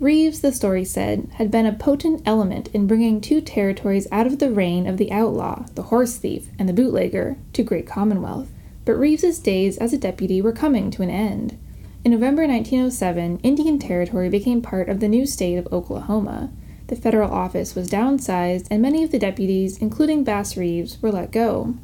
Reeves, 0.00 0.40
the 0.40 0.50
story 0.50 0.84
said, 0.84 1.28
had 1.34 1.50
been 1.50 1.66
a 1.66 1.72
potent 1.72 2.22
element 2.26 2.68
in 2.74 2.86
bringing 2.86 3.20
two 3.20 3.40
territories 3.40 4.08
out 4.10 4.26
of 4.26 4.40
the 4.40 4.50
reign 4.50 4.88
of 4.88 4.96
the 4.96 5.12
outlaw, 5.12 5.66
the 5.76 5.84
horse 5.84 6.16
thief, 6.16 6.48
and 6.58 6.68
the 6.68 6.72
bootlegger 6.72 7.36
to 7.52 7.62
great 7.62 7.86
commonwealth. 7.86 8.48
But 8.84 8.98
Reeves's 8.98 9.38
days 9.38 9.78
as 9.78 9.92
a 9.92 9.98
deputy 9.98 10.42
were 10.42 10.52
coming 10.52 10.90
to 10.90 11.02
an 11.02 11.10
end. 11.10 11.56
In 12.04 12.10
November 12.10 12.46
1907, 12.46 13.38
Indian 13.42 13.78
Territory 13.78 14.28
became 14.28 14.60
part 14.60 14.88
of 14.88 15.00
the 15.00 15.08
new 15.08 15.26
state 15.26 15.56
of 15.56 15.72
Oklahoma. 15.72 16.50
The 16.88 16.96
federal 16.96 17.30
office 17.30 17.74
was 17.74 17.88
downsized, 17.88 18.66
and 18.70 18.82
many 18.82 19.04
of 19.04 19.10
the 19.10 19.18
deputies, 19.18 19.78
including 19.78 20.24
Bass 20.24 20.56
Reeves, 20.56 21.00
were 21.00 21.12
let 21.12 21.30
go. 21.30 21.76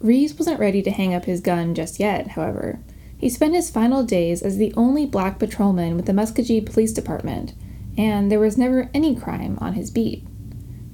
Reeves 0.00 0.34
wasn't 0.34 0.58
ready 0.58 0.82
to 0.82 0.90
hang 0.90 1.14
up 1.14 1.26
his 1.26 1.40
gun 1.40 1.74
just 1.74 2.00
yet, 2.00 2.28
however. 2.28 2.80
He 3.18 3.30
spent 3.30 3.54
his 3.54 3.70
final 3.70 4.02
days 4.02 4.42
as 4.42 4.56
the 4.56 4.74
only 4.76 5.06
black 5.06 5.38
patrolman 5.38 5.96
with 5.96 6.06
the 6.06 6.12
Muskogee 6.12 6.64
Police 6.64 6.92
Department, 6.92 7.54
and 7.96 8.30
there 8.30 8.40
was 8.40 8.58
never 8.58 8.90
any 8.92 9.16
crime 9.16 9.56
on 9.60 9.72
his 9.72 9.90
beat. 9.90 10.26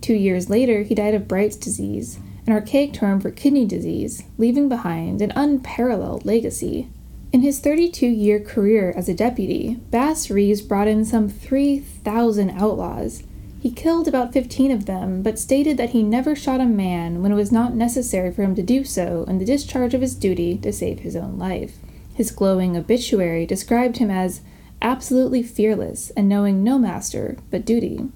Two 0.00 0.14
years 0.14 0.48
later, 0.48 0.82
he 0.82 0.94
died 0.94 1.14
of 1.14 1.26
Bright's 1.26 1.56
disease, 1.56 2.18
an 2.46 2.52
archaic 2.52 2.92
term 2.92 3.20
for 3.20 3.30
kidney 3.30 3.66
disease, 3.66 4.24
leaving 4.38 4.68
behind 4.68 5.20
an 5.20 5.32
unparalleled 5.34 6.24
legacy. 6.24 6.88
In 7.32 7.40
his 7.40 7.60
32 7.60 8.06
year 8.06 8.38
career 8.38 8.92
as 8.96 9.08
a 9.08 9.14
deputy, 9.14 9.80
Bass 9.90 10.30
Reeves 10.30 10.60
brought 10.60 10.88
in 10.88 11.04
some 11.04 11.28
3,000 11.28 12.50
outlaws. 12.50 13.22
He 13.60 13.70
killed 13.70 14.06
about 14.06 14.32
15 14.32 14.70
of 14.70 14.86
them, 14.86 15.22
but 15.22 15.38
stated 15.38 15.76
that 15.76 15.90
he 15.90 16.02
never 16.02 16.36
shot 16.36 16.60
a 16.60 16.66
man 16.66 17.22
when 17.22 17.32
it 17.32 17.36
was 17.36 17.52
not 17.52 17.74
necessary 17.74 18.32
for 18.32 18.42
him 18.42 18.54
to 18.56 18.62
do 18.62 18.84
so 18.84 19.24
in 19.28 19.38
the 19.38 19.44
discharge 19.44 19.94
of 19.94 20.00
his 20.00 20.14
duty 20.14 20.58
to 20.58 20.72
save 20.72 21.00
his 21.00 21.16
own 21.16 21.38
life. 21.38 21.78
His 22.22 22.30
glowing 22.30 22.76
obituary 22.76 23.46
described 23.46 23.96
him 23.96 24.08
as 24.08 24.42
absolutely 24.80 25.42
fearless 25.42 26.10
and 26.10 26.28
knowing 26.28 26.62
no 26.62 26.78
master 26.78 27.36
but 27.50 27.64
duty. 27.64 28.10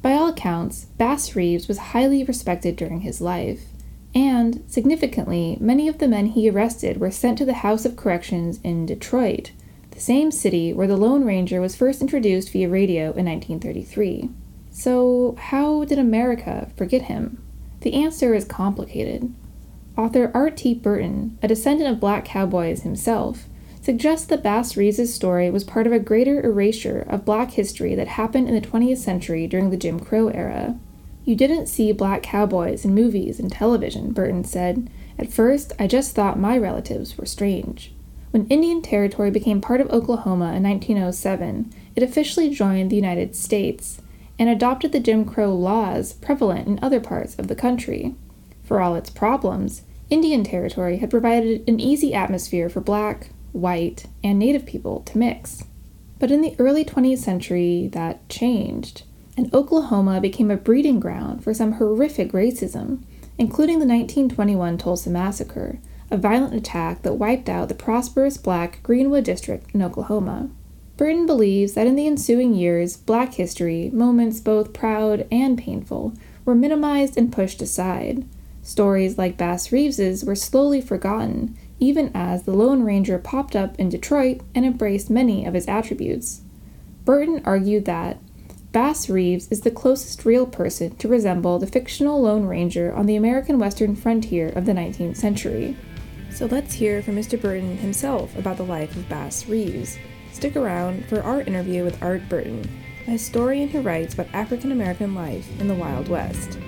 By 0.00 0.14
all 0.14 0.28
accounts, 0.28 0.86
Bass 0.96 1.36
Reeves 1.36 1.68
was 1.68 1.92
highly 1.92 2.24
respected 2.24 2.76
during 2.76 3.02
his 3.02 3.20
life, 3.20 3.64
and, 4.14 4.64
significantly, 4.68 5.58
many 5.60 5.86
of 5.86 5.98
the 5.98 6.08
men 6.08 6.28
he 6.28 6.48
arrested 6.48 6.98
were 6.98 7.10
sent 7.10 7.36
to 7.36 7.44
the 7.44 7.60
House 7.60 7.84
of 7.84 7.94
Corrections 7.94 8.58
in 8.64 8.86
Detroit, 8.86 9.52
the 9.90 10.00
same 10.00 10.30
city 10.30 10.72
where 10.72 10.88
the 10.88 10.96
Lone 10.96 11.22
Ranger 11.26 11.60
was 11.60 11.76
first 11.76 12.00
introduced 12.00 12.50
via 12.52 12.70
radio 12.70 13.12
in 13.12 13.26
1933. 13.26 14.30
So, 14.70 15.36
how 15.38 15.84
did 15.84 15.98
America 15.98 16.70
forget 16.74 17.02
him? 17.02 17.44
The 17.82 17.92
answer 17.92 18.32
is 18.32 18.46
complicated. 18.46 19.30
Author 19.96 20.30
Art 20.32 20.56
T. 20.56 20.74
Burton, 20.74 21.38
a 21.42 21.48
descendant 21.48 21.90
of 21.90 22.00
black 22.00 22.24
cowboys 22.24 22.82
himself, 22.82 23.46
suggests 23.82 24.26
that 24.26 24.42
Bass 24.42 24.76
Reeves' 24.76 25.12
story 25.12 25.50
was 25.50 25.64
part 25.64 25.86
of 25.86 25.92
a 25.92 25.98
greater 25.98 26.40
erasure 26.40 27.04
of 27.08 27.24
black 27.24 27.50
history 27.52 27.94
that 27.94 28.08
happened 28.08 28.48
in 28.48 28.54
the 28.54 28.60
20th 28.60 28.98
century 28.98 29.46
during 29.46 29.70
the 29.70 29.76
Jim 29.76 30.00
Crow 30.00 30.28
era. 30.28 30.78
You 31.24 31.36
didn't 31.36 31.66
see 31.66 31.92
black 31.92 32.22
cowboys 32.22 32.84
in 32.84 32.94
movies 32.94 33.38
and 33.38 33.50
television, 33.50 34.12
Burton 34.12 34.44
said. 34.44 34.88
At 35.18 35.32
first, 35.32 35.72
I 35.78 35.86
just 35.86 36.14
thought 36.14 36.38
my 36.38 36.56
relatives 36.56 37.18
were 37.18 37.26
strange. 37.26 37.92
When 38.30 38.46
Indian 38.46 38.80
Territory 38.80 39.30
became 39.30 39.60
part 39.60 39.80
of 39.80 39.90
Oklahoma 39.90 40.54
in 40.54 40.62
1907, 40.62 41.70
it 41.94 42.02
officially 42.02 42.48
joined 42.48 42.90
the 42.90 42.96
United 42.96 43.36
States 43.36 44.00
and 44.38 44.48
adopted 44.48 44.92
the 44.92 45.00
Jim 45.00 45.24
Crow 45.24 45.54
laws 45.54 46.14
prevalent 46.14 46.66
in 46.66 46.78
other 46.82 46.98
parts 46.98 47.34
of 47.36 47.48
the 47.48 47.54
country. 47.54 48.14
For 48.72 48.80
all 48.80 48.94
its 48.94 49.10
problems, 49.10 49.82
Indian 50.08 50.44
Territory 50.44 50.96
had 50.96 51.10
provided 51.10 51.62
an 51.68 51.78
easy 51.78 52.14
atmosphere 52.14 52.70
for 52.70 52.80
black, 52.80 53.28
white, 53.52 54.06
and 54.24 54.38
native 54.38 54.64
people 54.64 55.00
to 55.00 55.18
mix. 55.18 55.64
But 56.18 56.30
in 56.30 56.40
the 56.40 56.56
early 56.58 56.82
20th 56.82 57.18
century, 57.18 57.90
that 57.92 58.26
changed, 58.30 59.02
and 59.36 59.52
Oklahoma 59.52 60.22
became 60.22 60.50
a 60.50 60.56
breeding 60.56 61.00
ground 61.00 61.44
for 61.44 61.52
some 61.52 61.72
horrific 61.72 62.32
racism, 62.32 63.02
including 63.36 63.78
the 63.78 63.84
1921 63.84 64.78
Tulsa 64.78 65.10
Massacre, 65.10 65.78
a 66.10 66.16
violent 66.16 66.54
attack 66.54 67.02
that 67.02 67.18
wiped 67.18 67.50
out 67.50 67.68
the 67.68 67.74
prosperous 67.74 68.38
black 68.38 68.82
Greenwood 68.82 69.24
district 69.24 69.66
in 69.74 69.82
Oklahoma. 69.82 70.48
Burton 70.96 71.26
believes 71.26 71.74
that 71.74 71.86
in 71.86 71.94
the 71.94 72.06
ensuing 72.06 72.54
years, 72.54 72.96
black 72.96 73.34
history, 73.34 73.90
moments 73.92 74.40
both 74.40 74.72
proud 74.72 75.26
and 75.30 75.58
painful, 75.58 76.14
were 76.46 76.54
minimized 76.54 77.18
and 77.18 77.30
pushed 77.30 77.60
aside, 77.60 78.24
Stories 78.62 79.18
like 79.18 79.36
Bass 79.36 79.72
Reeves's 79.72 80.24
were 80.24 80.36
slowly 80.36 80.80
forgotten, 80.80 81.58
even 81.80 82.12
as 82.14 82.44
the 82.44 82.52
Lone 82.52 82.84
Ranger 82.84 83.18
popped 83.18 83.56
up 83.56 83.74
in 83.78 83.88
Detroit 83.88 84.40
and 84.54 84.64
embraced 84.64 85.10
many 85.10 85.44
of 85.44 85.54
his 85.54 85.66
attributes. 85.66 86.42
Burton 87.04 87.42
argued 87.44 87.84
that 87.86 88.18
Bass 88.70 89.10
Reeves 89.10 89.48
is 89.50 89.62
the 89.62 89.70
closest 89.70 90.24
real 90.24 90.46
person 90.46 90.94
to 90.96 91.08
resemble 91.08 91.58
the 91.58 91.66
fictional 91.66 92.22
Lone 92.22 92.46
Ranger 92.46 92.92
on 92.92 93.06
the 93.06 93.16
American 93.16 93.58
Western 93.58 93.96
frontier 93.96 94.48
of 94.50 94.64
the 94.64 94.72
19th 94.72 95.16
century. 95.16 95.76
So 96.30 96.46
let's 96.46 96.74
hear 96.74 97.02
from 97.02 97.16
Mr. 97.16 97.38
Burton 97.38 97.76
himself 97.78 98.34
about 98.36 98.56
the 98.56 98.62
life 98.62 98.96
of 98.96 99.08
Bass 99.08 99.46
Reeves. 99.46 99.98
Stick 100.32 100.56
around 100.56 101.04
for 101.06 101.20
our 101.22 101.42
interview 101.42 101.84
with 101.84 102.02
Art 102.02 102.26
Burton, 102.28 102.66
a 103.06 103.10
historian 103.10 103.68
who 103.68 103.82
writes 103.82 104.14
about 104.14 104.32
African 104.32 104.72
American 104.72 105.14
life 105.14 105.48
in 105.60 105.68
the 105.68 105.74
Wild 105.74 106.08
West. 106.08 106.58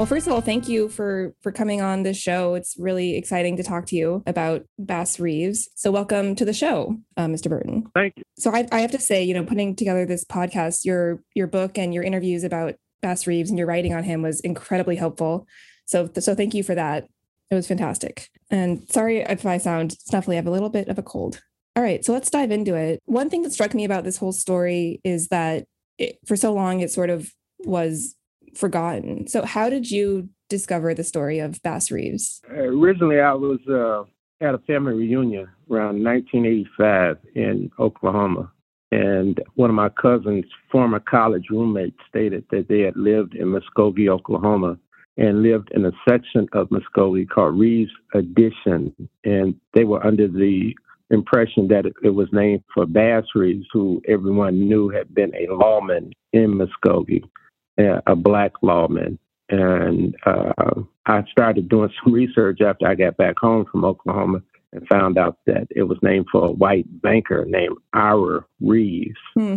Well, 0.00 0.06
first 0.06 0.26
of 0.26 0.32
all, 0.32 0.40
thank 0.40 0.66
you 0.66 0.88
for 0.88 1.34
for 1.42 1.52
coming 1.52 1.82
on 1.82 2.04
this 2.04 2.16
show. 2.16 2.54
It's 2.54 2.74
really 2.78 3.18
exciting 3.18 3.58
to 3.58 3.62
talk 3.62 3.84
to 3.88 3.96
you 3.96 4.22
about 4.26 4.64
Bass 4.78 5.20
Reeves. 5.20 5.68
So, 5.74 5.90
welcome 5.90 6.34
to 6.36 6.46
the 6.46 6.54
show, 6.54 6.96
uh, 7.18 7.26
Mr. 7.26 7.50
Burton. 7.50 7.86
Thank 7.92 8.14
you. 8.16 8.22
So, 8.38 8.50
I, 8.50 8.66
I 8.72 8.80
have 8.80 8.92
to 8.92 8.98
say, 8.98 9.22
you 9.22 9.34
know, 9.34 9.44
putting 9.44 9.76
together 9.76 10.06
this 10.06 10.24
podcast, 10.24 10.86
your 10.86 11.22
your 11.34 11.46
book 11.48 11.76
and 11.76 11.92
your 11.92 12.02
interviews 12.02 12.44
about 12.44 12.76
Bass 13.02 13.26
Reeves 13.26 13.50
and 13.50 13.58
your 13.58 13.68
writing 13.68 13.92
on 13.92 14.04
him 14.04 14.22
was 14.22 14.40
incredibly 14.40 14.96
helpful. 14.96 15.46
So, 15.84 16.08
so 16.18 16.34
thank 16.34 16.54
you 16.54 16.62
for 16.62 16.74
that. 16.74 17.06
It 17.50 17.54
was 17.54 17.68
fantastic. 17.68 18.30
And 18.50 18.90
sorry 18.90 19.18
if 19.18 19.44
I 19.44 19.58
sound 19.58 19.96
snuffly. 20.10 20.32
I 20.32 20.36
have 20.36 20.46
a 20.46 20.50
little 20.50 20.70
bit 20.70 20.88
of 20.88 20.98
a 20.98 21.02
cold. 21.02 21.42
All 21.76 21.82
right, 21.82 22.02
so 22.02 22.14
let's 22.14 22.30
dive 22.30 22.52
into 22.52 22.74
it. 22.74 23.02
One 23.04 23.28
thing 23.28 23.42
that 23.42 23.52
struck 23.52 23.74
me 23.74 23.84
about 23.84 24.04
this 24.04 24.16
whole 24.16 24.32
story 24.32 25.02
is 25.04 25.28
that 25.28 25.66
it, 25.98 26.16
for 26.26 26.36
so 26.36 26.54
long 26.54 26.80
it 26.80 26.90
sort 26.90 27.10
of 27.10 27.30
was 27.66 28.16
forgotten. 28.54 29.26
So, 29.26 29.44
how 29.44 29.70
did 29.70 29.90
you 29.90 30.28
discover 30.48 30.94
the 30.94 31.04
story 31.04 31.38
of 31.38 31.62
Bass 31.62 31.90
Reeves? 31.90 32.42
Originally, 32.48 33.20
I 33.20 33.32
was 33.34 33.60
uh, 33.68 34.04
at 34.44 34.54
a 34.54 34.58
family 34.58 34.94
reunion 34.94 35.48
around 35.70 36.02
1985 36.02 37.18
in 37.34 37.70
Oklahoma. 37.78 38.50
And 38.92 39.40
one 39.54 39.70
of 39.70 39.76
my 39.76 39.88
cousin's 39.88 40.46
former 40.70 40.98
college 40.98 41.46
roommates 41.50 41.98
stated 42.08 42.44
that 42.50 42.66
they 42.68 42.80
had 42.80 42.96
lived 42.96 43.34
in 43.34 43.46
Muskogee, 43.46 44.08
Oklahoma, 44.08 44.78
and 45.16 45.42
lived 45.42 45.70
in 45.72 45.84
a 45.84 45.92
section 46.08 46.48
of 46.52 46.70
Muskogee 46.70 47.28
called 47.28 47.58
Reeves 47.58 47.92
Addition. 48.14 48.92
And 49.24 49.54
they 49.74 49.84
were 49.84 50.04
under 50.04 50.26
the 50.26 50.74
impression 51.10 51.68
that 51.68 51.86
it, 51.86 52.10
was 52.10 52.28
named 52.32 52.64
for 52.72 52.86
Bass 52.86 53.24
Reeves, 53.34 53.66
who 53.72 54.02
everyone 54.08 54.68
knew 54.68 54.88
had 54.88 55.14
been 55.14 55.32
a 55.34 55.52
lawman 55.52 56.12
in 56.32 56.58
Muskogee 56.58 57.22
a 58.06 58.16
black 58.16 58.52
lawman. 58.62 59.18
And 59.48 60.14
uh, 60.24 60.82
I 61.06 61.24
started 61.30 61.68
doing 61.68 61.90
some 62.04 62.12
research 62.12 62.60
after 62.60 62.86
I 62.86 62.94
got 62.94 63.16
back 63.16 63.38
home 63.38 63.66
from 63.70 63.84
Oklahoma 63.84 64.42
and 64.72 64.86
found 64.88 65.18
out 65.18 65.38
that 65.46 65.66
it 65.70 65.82
was 65.84 65.98
named 66.02 66.26
for 66.30 66.46
a 66.46 66.52
white 66.52 66.86
banker 67.02 67.44
named 67.46 67.76
Ira 67.92 68.44
Reeves. 68.60 69.18
Hmm. 69.34 69.56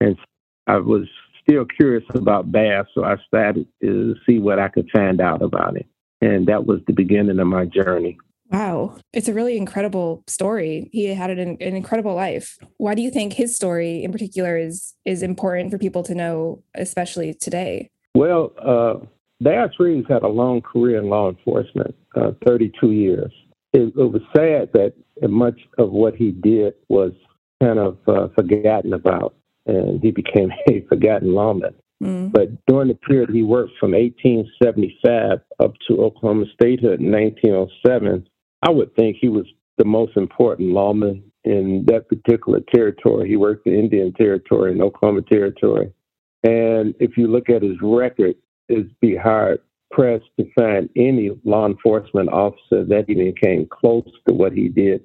And 0.00 0.18
I 0.66 0.78
was 0.78 1.08
still 1.42 1.64
curious 1.64 2.04
about 2.14 2.52
Bass, 2.52 2.86
so 2.94 3.04
I 3.04 3.16
started 3.26 3.66
to 3.82 4.14
see 4.26 4.38
what 4.38 4.58
I 4.58 4.68
could 4.68 4.88
find 4.92 5.20
out 5.20 5.42
about 5.42 5.76
it. 5.76 5.86
And 6.20 6.46
that 6.48 6.66
was 6.66 6.80
the 6.86 6.92
beginning 6.92 7.38
of 7.38 7.46
my 7.46 7.64
journey. 7.64 8.18
Wow. 8.50 8.96
It's 9.12 9.28
a 9.28 9.34
really 9.34 9.56
incredible 9.56 10.24
story. 10.26 10.90
He 10.92 11.06
had 11.06 11.30
an, 11.30 11.38
an, 11.38 11.76
incredible 11.76 12.14
life. 12.14 12.58
Why 12.78 12.94
do 12.94 13.02
you 13.02 13.10
think 13.10 13.32
his 13.32 13.54
story 13.54 14.02
in 14.02 14.10
particular 14.10 14.56
is 14.56 14.94
is 15.04 15.22
important 15.22 15.70
for 15.70 15.78
people 15.78 16.02
to 16.04 16.14
know, 16.14 16.62
especially 16.74 17.32
today? 17.34 17.90
Well, 18.14 18.52
uh, 18.58 19.06
Bass 19.40 19.70
Reeves 19.78 20.06
had 20.08 20.22
a 20.22 20.28
long 20.28 20.62
career 20.62 20.98
in 20.98 21.08
law 21.08 21.28
enforcement, 21.28 21.94
uh, 22.16 22.32
32 22.44 22.90
years. 22.90 23.32
It, 23.72 23.92
it, 23.96 24.12
was 24.12 24.22
sad 24.36 24.70
that 24.72 24.94
much 25.22 25.60
of 25.78 25.92
what 25.92 26.16
he 26.16 26.32
did 26.32 26.74
was 26.88 27.12
kind 27.62 27.78
of 27.78 27.98
uh, 28.08 28.28
forgotten 28.34 28.92
about, 28.92 29.34
and 29.66 30.02
he 30.02 30.10
became 30.10 30.50
a 30.68 30.80
forgotten 30.88 31.34
lawman. 31.34 31.74
Mm. 32.02 32.32
But 32.32 32.48
during 32.66 32.88
the 32.88 32.94
period 32.94 33.30
he 33.30 33.42
worked 33.42 33.72
from 33.78 33.92
1875 33.92 35.40
up 35.60 35.74
to 35.86 36.02
Oklahoma 36.02 36.46
statehood 36.54 37.00
in 37.00 37.12
1907, 37.12 38.26
I 38.62 38.70
would 38.70 38.94
think 38.94 39.16
he 39.20 39.28
was 39.28 39.46
the 39.78 39.84
most 39.84 40.16
important 40.16 40.70
lawman 40.70 41.22
in 41.44 41.84
that 41.86 42.08
particular 42.08 42.60
territory. 42.74 43.28
He 43.28 43.36
worked 43.36 43.66
in 43.66 43.74
Indian 43.74 44.12
Territory 44.12 44.72
and 44.72 44.82
Oklahoma 44.82 45.22
Territory. 45.22 45.92
And 46.42 46.94
if 47.00 47.16
you 47.16 47.26
look 47.28 47.48
at 47.48 47.62
his 47.62 47.76
record, 47.82 48.34
it'd 48.68 48.98
be 49.00 49.16
hard 49.16 49.60
pressed 49.90 50.30
to 50.38 50.48
find 50.56 50.88
any 50.96 51.30
law 51.44 51.66
enforcement 51.66 52.28
officer 52.28 52.84
that 52.84 53.06
even 53.08 53.34
came 53.42 53.66
close 53.66 54.08
to 54.28 54.34
what 54.34 54.52
he 54.52 54.68
did 54.68 55.02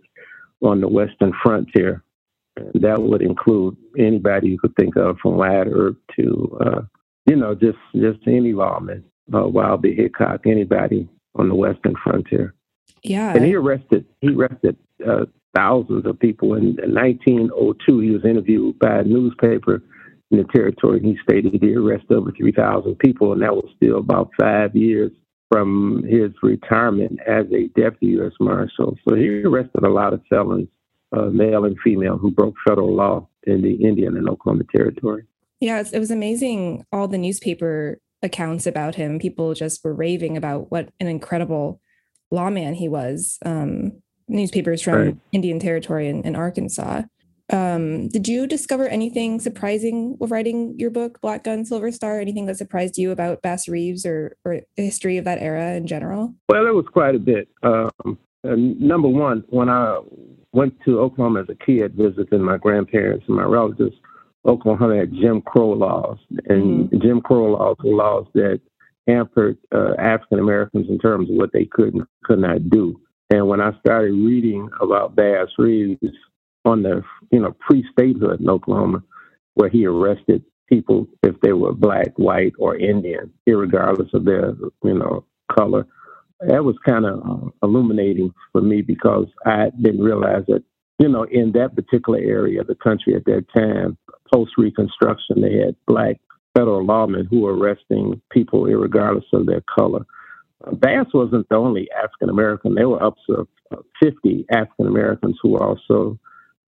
on 0.63 0.81
the 0.81 0.87
Western 0.87 1.33
frontier. 1.43 2.03
And 2.55 2.81
that 2.83 3.01
would 3.01 3.21
include 3.21 3.75
anybody 3.97 4.49
you 4.49 4.59
could 4.59 4.75
think 4.75 4.95
of 4.95 5.17
from 5.21 5.37
Wyatt 5.37 5.67
Earp 5.71 5.97
to, 6.17 6.57
uh, 6.61 6.81
you 7.25 7.35
know, 7.35 7.55
just 7.55 7.77
just 7.95 8.19
any 8.27 8.53
lawman, 8.53 9.03
uh, 9.33 9.47
Wild 9.47 9.81
Bill 9.81 9.93
Hickok, 9.95 10.45
anybody 10.45 11.09
on 11.35 11.49
the 11.49 11.55
Western 11.55 11.95
frontier. 12.01 12.53
Yeah. 13.03 13.33
And 13.33 13.45
he 13.45 13.55
arrested 13.55 14.05
he 14.21 14.29
arrested 14.29 14.77
uh, 15.07 15.25
thousands 15.55 16.05
of 16.05 16.19
people. 16.19 16.53
In, 16.53 16.77
in 16.83 16.93
1902, 16.93 17.99
he 17.99 18.11
was 18.11 18.25
interviewed 18.25 18.77
by 18.79 18.99
a 18.99 19.03
newspaper 19.03 19.81
in 20.31 20.37
the 20.37 20.43
territory. 20.53 20.97
and 20.97 21.07
He 21.07 21.17
stated 21.23 21.57
he 21.61 21.75
arrested 21.75 22.11
over 22.11 22.31
3,000 22.31 22.97
people, 22.99 23.31
and 23.31 23.41
that 23.41 23.55
was 23.55 23.69
still 23.77 23.99
about 23.99 24.31
five 24.39 24.75
years 24.75 25.11
from 25.51 26.03
his 26.07 26.31
retirement 26.41 27.19
as 27.27 27.45
a 27.53 27.67
deputy 27.79 28.07
U.S. 28.17 28.33
Marshal. 28.39 28.97
So 29.07 29.15
he 29.15 29.43
arrested 29.43 29.83
a 29.83 29.89
lot 29.89 30.13
of 30.13 30.21
felons, 30.29 30.67
uh, 31.15 31.25
male 31.25 31.65
and 31.65 31.77
female, 31.83 32.17
who 32.17 32.31
broke 32.31 32.55
federal 32.67 32.93
law 32.95 33.27
in 33.43 33.61
the 33.61 33.75
Indian 33.75 34.17
and 34.17 34.27
Oklahoma 34.27 34.63
Territory. 34.75 35.23
Yeah, 35.59 35.83
it 35.91 35.99
was 35.99 36.11
amazing 36.11 36.85
all 36.91 37.07
the 37.07 37.17
newspaper 37.17 37.99
accounts 38.21 38.65
about 38.65 38.95
him. 38.95 39.19
People 39.19 39.53
just 39.53 39.83
were 39.83 39.93
raving 39.93 40.35
about 40.35 40.71
what 40.71 40.89
an 40.99 41.07
incredible 41.07 41.79
lawman 42.31 42.73
he 42.73 42.87
was. 42.87 43.37
Um, 43.45 44.01
newspapers 44.27 44.81
from 44.81 44.93
right. 44.93 45.17
Indian 45.31 45.59
Territory 45.59 46.09
and, 46.09 46.25
and 46.25 46.35
Arkansas. 46.35 47.03
Um, 47.51 48.07
did 48.07 48.27
you 48.27 48.47
discover 48.47 48.87
anything 48.87 49.39
surprising 49.39 50.15
while 50.17 50.29
writing 50.29 50.73
your 50.79 50.89
book, 50.89 51.21
Black 51.21 51.43
Gun, 51.43 51.63
Silver 51.63 51.91
Star? 51.91 52.19
Anything 52.19 52.47
that 52.47 52.57
surprised 52.57 52.97
you 52.97 53.11
about 53.11 53.43
Bass 53.43 53.67
Reeves 53.67 54.05
or, 54.05 54.35
or 54.43 54.61
the 54.75 54.83
history 54.83 55.17
of 55.17 55.25
that 55.25 55.39
era 55.39 55.73
in 55.73 55.85
general? 55.85 56.33
Well, 56.49 56.63
there 56.63 56.73
was 56.73 56.87
quite 56.91 57.13
a 57.13 57.19
bit. 57.19 57.47
Um, 57.61 58.17
number 58.43 59.07
one, 59.07 59.43
when 59.49 59.69
I 59.69 59.99
went 60.53 60.73
to 60.85 60.99
Oklahoma 60.99 61.41
as 61.41 61.49
a 61.49 61.65
kid, 61.65 61.93
visiting 61.93 62.41
my 62.41 62.57
grandparents 62.57 63.25
and 63.27 63.37
my 63.37 63.43
relatives, 63.43 63.95
Oklahoma 64.47 64.97
had 64.97 65.13
Jim 65.13 65.41
Crow 65.41 65.71
laws, 65.71 66.17
and 66.45 66.89
mm-hmm. 66.89 67.01
Jim 67.01 67.21
Crow 67.21 67.51
laws 67.51 67.77
were 67.83 67.95
laws 67.95 68.25
that 68.33 68.59
hampered 69.07 69.57
uh, 69.73 69.93
African 69.99 70.39
Americans 70.39 70.87
in 70.89 70.99
terms 70.99 71.29
of 71.29 71.35
what 71.35 71.51
they 71.53 71.65
could 71.65 71.93
and 71.93 72.05
could 72.23 72.39
not 72.39 72.69
do. 72.69 72.99
And 73.29 73.47
when 73.47 73.61
I 73.61 73.71
started 73.79 74.11
reading 74.11 74.69
about 74.81 75.15
Bass 75.15 75.47
Reeves 75.57 75.99
on 76.63 76.83
the, 76.83 77.01
you 77.31 77.39
know, 77.39 77.55
pre-statehood 77.59 78.39
in 78.39 78.49
Oklahoma, 78.49 79.03
where 79.55 79.69
he 79.69 79.85
arrested 79.85 80.43
people 80.67 81.07
if 81.23 81.39
they 81.41 81.53
were 81.53 81.73
black, 81.73 82.17
white, 82.17 82.53
or 82.59 82.75
Indian, 82.75 83.31
regardless 83.47 84.09
of 84.13 84.25
their, 84.25 84.53
you 84.83 84.93
know, 84.93 85.25
color, 85.57 85.87
that 86.41 86.63
was 86.63 86.75
kind 86.85 87.05
of 87.05 87.19
uh, 87.19 87.49
illuminating 87.63 88.33
for 88.51 88.61
me 88.61 88.81
because 88.81 89.27
I 89.45 89.69
didn't 89.81 90.03
realize 90.03 90.43
that, 90.47 90.63
you 90.99 91.07
know, 91.07 91.23
in 91.23 91.51
that 91.53 91.75
particular 91.75 92.19
area 92.19 92.61
of 92.61 92.67
the 92.67 92.75
country 92.75 93.15
at 93.15 93.25
that 93.25 93.45
time, 93.55 93.97
post 94.33 94.51
Reconstruction, 94.57 95.41
they 95.41 95.57
had 95.57 95.75
black 95.87 96.17
federal 96.55 96.85
lawmen 96.85 97.27
who 97.29 97.41
were 97.41 97.55
arresting 97.55 98.21
people 98.31 98.63
regardless 98.63 99.25
of 99.33 99.45
their 99.45 99.61
color. 99.77 100.05
Bass 100.79 101.07
wasn't 101.13 101.47
the 101.49 101.55
only 101.55 101.89
African 101.91 102.29
American. 102.29 102.75
There 102.75 102.89
were 102.89 103.03
up 103.03 103.15
to 103.27 103.47
50 104.01 104.45
African 104.51 104.87
Americans 104.87 105.37
who 105.41 105.49
were 105.49 105.63
also 105.63 106.17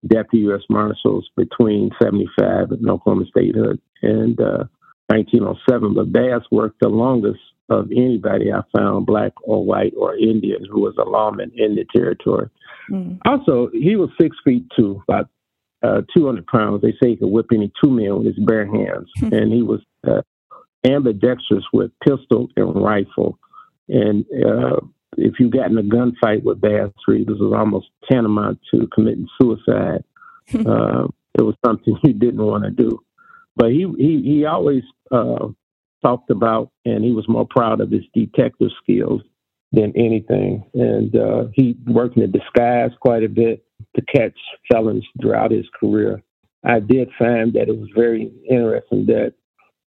deputy 0.06 0.43
U.S. 0.45 0.62
marshals 0.69 1.30
between 1.36 1.89
75 2.02 2.71
and 2.71 2.89
Oklahoma 2.89 3.26
statehood 3.30 3.80
and 4.02 4.39
uh, 4.39 4.65
1907. 5.08 5.93
But 5.93 6.12
Bass 6.12 6.41
worked 6.52 6.82
the 6.82 6.89
longest 6.89 7.39
of 7.69 7.89
anybody 7.91 8.52
I 8.52 8.62
found, 8.78 9.06
black 9.06 9.34
or 9.43 9.65
white 9.65 9.93
or 9.97 10.15
Indian, 10.15 10.65
who 10.69 10.82
was 10.82 10.95
a 10.97 11.10
lawman 11.10 11.52
in 11.56 11.76
the 11.76 11.86
territory. 11.95 12.50
Mm. 12.89 13.19
Also, 13.26 13.69
he 13.73 13.95
was 13.95 14.10
six 14.19 14.38
feet 14.43 14.65
two, 14.78 15.04
about 15.08 15.30
uh, 15.83 16.01
200 16.15 16.45
pounds. 16.47 16.81
They 16.81 16.93
say 16.93 17.11
he 17.11 17.15
could 17.17 17.29
whip 17.29 17.47
any 17.53 17.71
two 17.83 17.89
men 17.89 18.17
with 18.17 18.27
his 18.27 18.45
bare 18.45 18.65
hands. 18.65 19.09
and 19.21 19.51
he 19.51 19.61
was 19.61 19.81
uh, 20.07 20.21
ambidextrous 20.85 21.63
with 21.73 21.91
pistol 22.03 22.49
and 22.55 22.75
rifle. 22.81 23.39
And 23.89 24.25
uh, 24.45 24.79
if 25.17 25.39
you 25.39 25.49
got 25.49 25.71
in 25.71 25.77
a 25.77 25.83
gunfight 25.83 26.43
with 26.43 26.61
Bass 26.61 26.91
Reeves, 27.07 27.27
this 27.27 27.37
was 27.39 27.53
almost 27.57 27.87
tantamount 28.09 28.59
to 28.73 28.87
committing 28.93 29.27
suicide. 29.41 30.03
uh, 30.53 31.07
it 31.37 31.41
was 31.43 31.55
something 31.65 31.97
he 32.03 32.13
didn't 32.13 32.43
want 32.43 32.63
to 32.63 32.71
do. 32.71 32.99
But 33.55 33.71
he 33.71 33.91
he 33.97 34.21
he 34.23 34.45
always 34.45 34.83
uh, 35.11 35.47
talked 36.03 36.29
about, 36.29 36.69
and 36.85 37.03
he 37.03 37.11
was 37.11 37.27
more 37.27 37.47
proud 37.49 37.81
of 37.81 37.89
his 37.89 38.03
detective 38.13 38.69
skills 38.81 39.21
than 39.71 39.93
anything. 39.95 40.63
And 40.75 41.15
uh, 41.15 41.45
he 41.53 41.75
worked 41.87 42.17
in 42.17 42.21
the 42.21 42.39
disguise 42.39 42.91
quite 43.01 43.23
a 43.23 43.29
bit 43.29 43.65
to 43.97 44.05
catch 44.05 44.38
felons 44.71 45.05
throughout 45.21 45.51
his 45.51 45.65
career. 45.79 46.21
I 46.63 46.79
did 46.79 47.10
find 47.17 47.53
that 47.53 47.69
it 47.69 47.77
was 47.77 47.89
very 47.95 48.31
interesting 48.49 49.05
that 49.07 49.33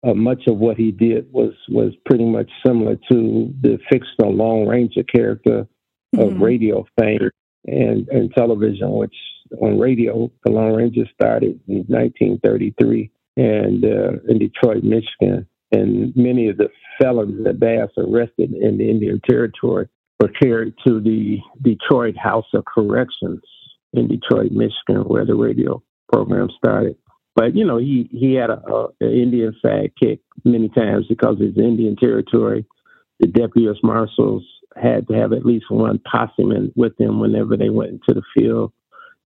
uh, 0.06 0.14
much 0.14 0.42
of 0.46 0.58
what 0.58 0.76
he 0.76 0.90
did 0.90 1.32
was 1.32 1.54
was 1.68 1.92
pretty 2.04 2.24
much 2.24 2.50
similar 2.66 2.96
to 3.10 3.54
the 3.62 3.78
fictional 3.90 4.34
Lone 4.34 4.68
Ranger 4.68 5.02
character 5.02 5.66
mm-hmm. 6.14 6.20
of 6.20 6.40
radio 6.40 6.84
fame 6.98 7.30
and, 7.66 8.06
and 8.08 8.32
television, 8.34 8.90
which 8.92 9.14
on 9.60 9.78
radio, 9.78 10.30
the 10.44 10.52
Lone 10.52 10.74
Ranger 10.74 11.06
started 11.14 11.60
in 11.68 11.84
1933 11.88 13.10
and 13.36 13.84
uh, 13.84 14.12
in 14.28 14.38
Detroit, 14.38 14.84
Michigan. 14.84 15.46
And 15.72 16.14
many 16.14 16.48
of 16.48 16.56
the 16.56 16.68
felons 17.00 17.42
that 17.44 17.58
Bass 17.58 17.88
arrested 17.96 18.52
in 18.52 18.78
the 18.78 18.88
Indian 18.88 19.20
Territory 19.28 19.88
were 20.20 20.28
carried 20.28 20.74
to 20.86 21.00
the 21.00 21.38
Detroit 21.62 22.16
House 22.16 22.46
of 22.52 22.64
Corrections 22.64 23.40
in 23.94 24.09
Detroit, 24.09 24.52
Michigan, 24.52 25.04
where 25.07 25.24
the 25.24 25.35
radio 25.35 25.83
program 26.12 26.48
started. 26.57 26.96
But 27.35 27.57
you 27.57 27.64
know, 27.64 27.78
he 27.78 28.09
he 28.12 28.35
had 28.35 28.50
a, 28.50 28.61
a, 28.66 28.85
an 29.00 29.12
Indian 29.12 29.54
sidekick 29.64 30.20
many 30.44 30.68
times 30.68 31.07
because 31.09 31.37
it's 31.40 31.59
Indian 31.59 31.96
territory. 31.96 32.66
The 33.20 33.28
deputy 33.28 33.68
marshals 33.83 34.44
had 34.76 35.07
to 35.09 35.14
have 35.14 35.33
at 35.33 35.46
least 35.46 35.66
one 35.70 36.00
posseman 36.00 36.72
with 36.76 36.96
them 36.96 37.20
whenever 37.20 37.57
they 37.57 37.70
went 37.70 37.92
into 37.92 38.20
the 38.20 38.22
field. 38.37 38.72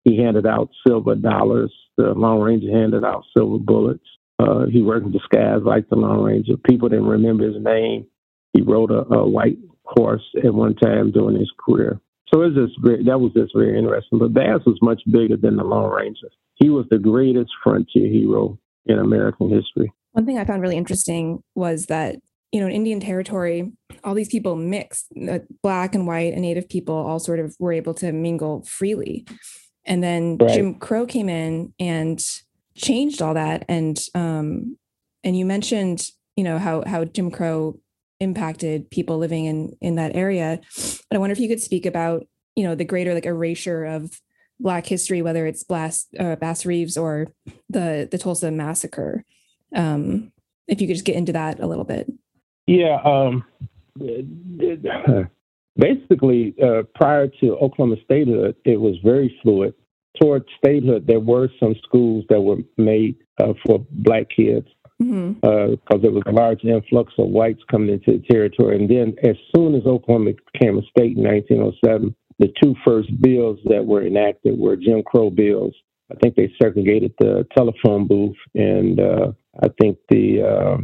He 0.04 0.18
handed 0.18 0.46
out 0.46 0.70
silver 0.88 1.16
dollars. 1.16 1.74
The 1.98 2.14
Lone 2.14 2.42
Ranger 2.42 2.72
handed 2.72 3.04
out 3.04 3.24
silver 3.36 3.58
bullets. 3.58 4.06
Uh, 4.38 4.66
he 4.72 4.82
worked 4.82 5.06
in 5.06 5.12
disguise 5.12 5.62
like 5.64 5.88
the 5.90 5.96
Lone 5.96 6.24
Ranger. 6.24 6.58
People 6.58 6.90
didn't 6.90 7.06
remember 7.06 7.48
his 7.48 7.62
name. 7.62 8.06
He 8.54 8.62
rode 8.62 8.92
a, 8.92 9.06
a 9.14 9.28
white 9.28 9.58
horse 9.84 10.24
at 10.44 10.54
one 10.54 10.76
time 10.76 11.12
during 11.12 11.40
his 11.40 11.52
career. 11.66 12.00
So 12.34 12.42
it 12.42 12.54
was 12.54 12.68
just 12.68 12.82
very, 12.82 13.04
that 13.04 13.20
was 13.20 13.32
just 13.34 13.54
very 13.56 13.78
interesting. 13.78 14.20
But 14.20 14.34
Bass 14.34 14.62
was 14.66 14.80
much 14.82 15.02
bigger 15.12 15.38
than 15.38 15.58
the 15.58 15.64
Lone 15.64 15.92
Ranger. 15.92 16.30
He 16.56 16.70
was 16.70 16.86
the 16.90 16.98
greatest 16.98 17.52
frontier 17.64 18.08
hero 18.08 18.58
in 18.86 19.00
American 19.00 19.50
history. 19.50 19.92
One 20.14 20.26
thing 20.26 20.38
I 20.38 20.46
found 20.46 20.62
really 20.62 20.78
interesting 20.78 21.44
was 21.56 21.88
that 21.88 22.16
you 22.52 22.62
know 22.62 22.68
in 22.68 22.74
Indian 22.74 23.00
Territory, 23.00 23.72
all 24.04 24.14
these 24.14 24.30
people 24.30 24.56
mixed, 24.56 25.08
uh, 25.30 25.40
black 25.62 25.94
and 25.94 26.08
white 26.08 26.34
and 26.34 26.42
Native 26.42 26.70
people 26.70 26.96
all 26.96 27.20
sort 27.20 27.40
of 27.40 27.56
were 27.60 27.74
able 27.74 27.94
to 27.96 28.12
mingle 28.12 28.64
freely. 28.64 29.26
And 29.86 30.04
then 30.04 30.38
right. 30.40 30.50
Jim 30.50 30.76
Crow 30.76 31.06
came 31.06 31.30
in 31.30 31.74
and 31.80 32.24
changed 32.76 33.22
all 33.22 33.34
that. 33.34 33.66
And 33.68 34.00
um, 34.16 34.78
and 35.24 35.38
you 35.38 35.46
mentioned 35.46 36.08
you 36.36 36.44
know 36.44 36.58
how 36.58 36.84
how 36.86 37.06
Jim 37.06 37.32
Crow 37.32 37.80
impacted 38.20 38.90
people 38.90 39.18
living 39.18 39.46
in 39.46 39.76
in 39.82 39.96
that 39.96 40.16
area. 40.16 40.60
But 41.10 41.16
I 41.16 41.18
wonder 41.18 41.34
if 41.34 41.40
you 41.40 41.48
could 41.48 41.62
speak 41.62 41.86
about 41.86 42.26
you 42.56 42.64
know 42.64 42.76
the 42.76 42.86
greater 42.86 43.14
like 43.14 43.26
erasure 43.26 43.86
of 43.86 44.20
Black 44.60 44.86
history, 44.86 45.22
whether 45.22 45.46
it's 45.46 45.64
Bass, 45.64 46.08
uh, 46.18 46.38
Bass 46.38 46.66
Reeves 46.66 46.98
or 46.98 47.28
the 47.70 48.08
the 48.10 48.18
Tulsa 48.18 48.52
massacre. 48.52 49.26
Um, 49.76 50.32
if 50.68 50.82
you 50.82 50.88
could 50.88 50.96
just 50.96 51.06
get 51.06 51.18
into 51.18 51.34
that 51.34 51.60
a 51.60 51.68
little 51.68 51.84
bit. 51.84 52.12
Yeah. 52.66 53.00
Um, 53.04 53.44
basically, 55.78 56.56
uh, 56.64 56.84
prior 56.96 57.28
to 57.42 57.58
Oklahoma 57.58 57.98
statehood, 58.04 58.56
it 58.64 58.80
was 58.80 58.96
very 59.04 59.38
fluid. 59.44 59.74
Toward 60.20 60.46
statehood, 60.58 61.06
there 61.06 61.20
were 61.20 61.50
some 61.60 61.76
schools 61.84 62.24
that 62.30 62.42
were 62.42 62.58
made 62.78 63.18
uh, 63.40 63.54
for 63.66 63.86
black 63.92 64.28
kids 64.36 64.68
because 64.98 65.14
mm-hmm. 65.14 65.94
uh, 65.94 65.98
there 65.98 66.12
was 66.12 66.24
a 66.26 66.32
large 66.32 66.64
influx 66.64 67.14
of 67.18 67.28
whites 67.28 67.62
coming 67.70 67.90
into 67.90 68.18
the 68.18 68.24
territory. 68.30 68.78
And 68.78 68.90
then, 68.90 69.16
as 69.24 69.36
soon 69.56 69.76
as 69.76 69.86
Oklahoma 69.86 70.32
became 70.54 70.78
a 70.78 70.82
state 70.84 71.18
in 71.18 71.24
1907, 71.24 72.16
the 72.40 72.54
two 72.62 72.76
first 72.86 73.10
bills 73.22 73.60
that 73.66 73.86
were 73.86 74.06
enacted 74.06 74.58
were 74.58 74.76
Jim 74.76 75.04
Crow 75.04 75.30
bills. 75.30 75.74
I 76.12 76.16
think 76.16 76.36
they 76.36 76.54
segregated 76.62 77.14
the 77.20 77.48
telephone 77.58 78.08
booth, 78.08 78.38
and 78.54 79.00
uh, 79.00 79.32
I 79.62 79.68
think 79.82 79.98
the 80.10 80.44
uh, 80.44 80.78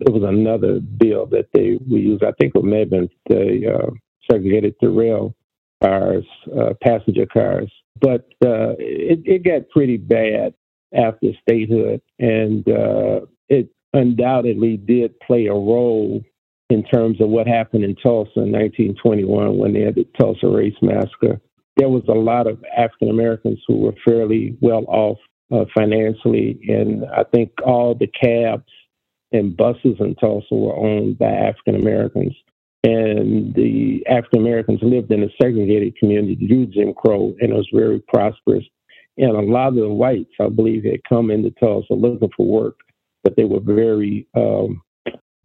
it 0.00 0.10
was 0.12 0.22
another 0.22 0.80
bill 0.80 1.26
that 1.26 1.48
they 1.52 1.78
we 1.90 2.00
used. 2.00 2.24
I 2.24 2.32
think 2.40 2.54
it 2.54 2.64
may 2.64 2.80
have 2.80 2.90
been 2.90 3.08
they 3.28 3.66
uh, 3.66 3.90
segregated 4.30 4.74
the 4.80 4.88
rail 4.88 5.34
cars, 5.82 6.24
uh, 6.58 6.72
passenger 6.82 7.26
cars. 7.26 7.70
But 8.00 8.26
uh, 8.44 8.74
it, 8.78 9.20
it 9.24 9.44
got 9.44 9.68
pretty 9.70 9.98
bad 9.98 10.54
after 10.94 11.28
statehood, 11.42 12.00
and 12.18 12.66
it 13.54 13.70
undoubtedly 13.92 14.76
did 14.76 15.18
play 15.20 15.46
a 15.46 15.54
role 15.54 16.22
in 16.70 16.82
terms 16.82 17.20
of 17.20 17.28
what 17.28 17.46
happened 17.46 17.84
in 17.84 17.94
Tulsa 17.96 18.40
in 18.40 18.52
1921 18.52 19.58
when 19.58 19.72
they 19.72 19.80
had 19.80 19.94
the 19.94 20.06
Tulsa 20.18 20.48
Race 20.48 20.76
Massacre. 20.82 21.40
There 21.76 21.88
was 21.88 22.04
a 22.08 22.12
lot 22.12 22.46
of 22.46 22.62
African 22.76 23.10
Americans 23.10 23.60
who 23.66 23.78
were 23.78 23.94
fairly 24.04 24.56
well 24.60 24.84
off 24.88 25.18
uh, 25.52 25.64
financially, 25.76 26.58
and 26.68 27.04
I 27.06 27.24
think 27.24 27.50
all 27.64 27.94
the 27.94 28.06
cabs 28.06 28.70
and 29.32 29.56
buses 29.56 29.96
in 29.98 30.14
Tulsa 30.16 30.54
were 30.54 30.76
owned 30.76 31.18
by 31.18 31.30
African 31.30 31.74
Americans. 31.74 32.34
And 32.84 33.54
the 33.54 34.04
African 34.08 34.40
Americans 34.40 34.80
lived 34.82 35.10
in 35.10 35.22
a 35.22 35.28
segregated 35.40 35.96
community 35.96 36.34
due 36.36 36.66
to 36.66 36.72
Jim 36.72 36.94
Crow, 36.94 37.34
and 37.40 37.50
it 37.50 37.54
was 37.54 37.68
very 37.72 38.00
prosperous. 38.08 38.64
And 39.16 39.30
a 39.30 39.40
lot 39.40 39.68
of 39.68 39.76
the 39.76 39.88
whites, 39.88 40.34
I 40.40 40.48
believe, 40.48 40.84
had 40.84 41.00
come 41.08 41.30
into 41.30 41.50
Tulsa 41.52 41.94
looking 41.94 42.28
for 42.36 42.46
work, 42.46 42.76
but 43.24 43.34
they 43.36 43.44
were 43.44 43.60
very 43.60 44.28
um, 44.36 44.82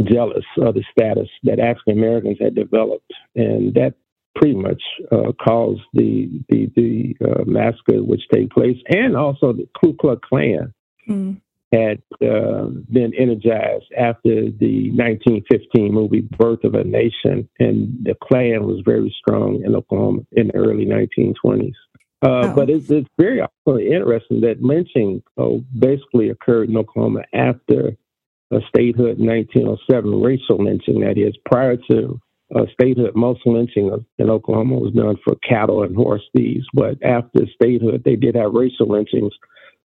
jealous 0.04 0.46
of 0.58 0.76
the 0.76 0.84
status 0.92 1.30
that 1.44 1.60
African 1.60 1.98
Americans 1.98 2.38
had 2.39 2.56
developed, 2.56 3.12
and 3.36 3.74
that 3.74 3.96
pretty 4.36 4.56
much 4.56 4.82
uh, 5.12 5.32
caused 5.44 5.82
the 5.94 6.30
the, 6.50 6.72
the 6.76 7.15
uh, 7.26 7.44
massacre 7.46 8.04
which 8.04 8.22
take 8.34 8.50
place, 8.52 8.78
and 8.89 9.15
also 9.15 9.54
the 9.54 9.68
Ku 9.82 9.96
Klux 10.00 10.22
Klan 10.28 10.74
mm. 11.10 11.42
had 11.74 12.02
uh, 12.26 12.65
been 12.92 13.13
energized 13.18 13.92
after 13.98 14.52
the 14.52 14.92
1915 14.92 15.94
movie 15.94 16.22
Birth 16.22 16.63
of 16.63 16.76
a 16.76 16.84
Nation, 16.84 17.50
and 17.60 17.98
the 18.04 18.15
Klan 18.24 18.65
was 18.65 18.82
very 18.86 19.13
strong 19.20 19.63
in 19.65 19.76
Oklahoma 19.76 20.22
in 20.34 20.48
the 20.48 20.56
early 20.56 20.86
1920s. 20.86 21.74
Uh, 22.21 22.51
oh. 22.51 22.55
But 22.55 22.69
it's, 22.69 22.89
it's 22.89 23.10
very 23.17 23.39
interesting 23.39 24.41
that 24.41 24.62
lynching 24.62 25.23
uh, 25.38 25.58
basically 25.77 26.29
occurred 26.29 26.69
in 26.69 26.77
Oklahoma 26.77 27.21
after 27.34 27.95
statehood 28.69 29.19
in 29.19 29.27
1907, 29.27 30.21
racial 30.21 30.63
lynching, 30.63 31.01
that 31.01 31.17
is, 31.17 31.36
prior 31.45 31.77
to 31.89 32.19
uh, 32.55 32.65
statehood, 32.73 33.15
most 33.15 33.41
lynching 33.45 33.91
in 34.17 34.29
Oklahoma 34.29 34.75
was 34.75 34.93
done 34.93 35.17
for 35.23 35.36
cattle 35.47 35.84
and 35.84 35.95
horse 35.95 36.23
thieves. 36.36 36.65
But 36.73 36.97
after 37.03 37.45
statehood, 37.53 38.03
they 38.03 38.15
did 38.15 38.36
have 38.36 38.53
racial 38.53 38.88
lynchings. 38.88 39.34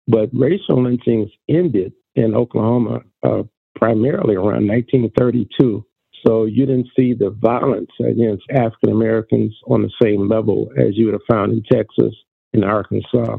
But 0.06 0.30
racial 0.32 0.82
lynchings 0.82 1.30
ended 1.48 1.92
in 2.14 2.34
Oklahoma 2.34 3.00
uh, 3.22 3.42
primarily 3.74 4.36
around 4.36 4.68
1932. 4.68 5.84
So 6.26 6.44
you 6.44 6.66
didn't 6.66 6.88
see 6.96 7.14
the 7.14 7.30
violence 7.30 7.90
against 8.00 8.44
African 8.50 8.90
Americans 8.90 9.56
on 9.66 9.82
the 9.82 9.90
same 10.02 10.28
level 10.28 10.70
as 10.78 10.96
you 10.96 11.06
would 11.06 11.14
have 11.14 11.22
found 11.30 11.52
in 11.52 11.62
Texas 11.64 12.14
and 12.52 12.64
Arkansas 12.64 13.38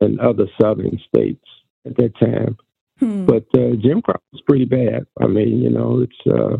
and 0.00 0.20
other 0.20 0.46
southern 0.60 0.98
states 1.08 1.44
at 1.86 1.96
that 1.96 2.18
time. 2.18 2.56
Hmm. 2.98 3.24
But 3.26 3.46
uh, 3.56 3.74
Jim 3.80 4.02
Crow 4.02 4.20
was 4.32 4.42
pretty 4.46 4.64
bad. 4.64 5.06
I 5.20 5.26
mean, 5.26 5.60
you 5.60 5.70
know, 5.70 6.00
it's 6.00 6.26
uh, 6.26 6.58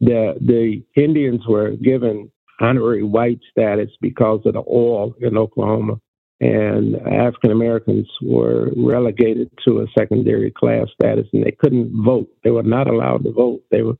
the 0.00 0.34
the 0.40 0.82
Indians 1.00 1.42
were 1.46 1.72
given 1.72 2.30
honorary 2.60 3.02
white 3.02 3.40
status 3.50 3.90
because 4.00 4.40
of 4.44 4.54
the 4.54 4.62
oil 4.68 5.14
in 5.20 5.36
Oklahoma, 5.36 6.00
and 6.40 6.96
African 6.96 7.50
Americans 7.50 8.08
were 8.22 8.70
relegated 8.76 9.50
to 9.66 9.80
a 9.80 9.86
secondary 9.98 10.50
class 10.50 10.86
status, 10.94 11.26
and 11.32 11.44
they 11.44 11.52
couldn't 11.52 11.92
vote. 12.04 12.28
They 12.44 12.50
were 12.50 12.62
not 12.62 12.88
allowed 12.88 13.24
to 13.24 13.32
vote. 13.32 13.62
They 13.70 13.82
were 13.82 13.96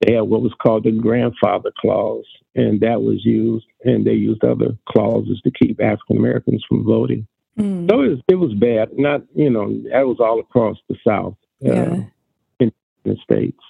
they 0.00 0.14
had 0.14 0.22
what 0.22 0.42
was 0.42 0.54
called 0.62 0.84
the 0.84 0.92
grandfather 0.92 1.72
clause, 1.78 2.26
and 2.54 2.80
that 2.80 3.02
was 3.02 3.24
used, 3.24 3.66
and 3.84 4.06
they 4.06 4.12
used 4.12 4.44
other 4.44 4.76
clauses 4.88 5.40
to 5.42 5.50
keep 5.50 5.80
African 5.80 6.16
Americans 6.16 6.64
from 6.68 6.84
voting. 6.84 7.26
Mm. 7.58 7.90
So 7.90 8.02
it 8.02 8.08
was, 8.08 8.18
it 8.28 8.34
was 8.36 8.54
bad. 8.54 8.96
Not 8.96 9.22
you 9.34 9.50
know 9.50 9.68
that 9.92 10.06
was 10.06 10.18
all 10.20 10.38
across 10.38 10.76
the 10.88 10.96
South, 11.06 11.36
uh, 11.66 11.72
yeah. 11.72 12.04
in 12.60 12.72
the 13.04 13.16
states. 13.22 13.60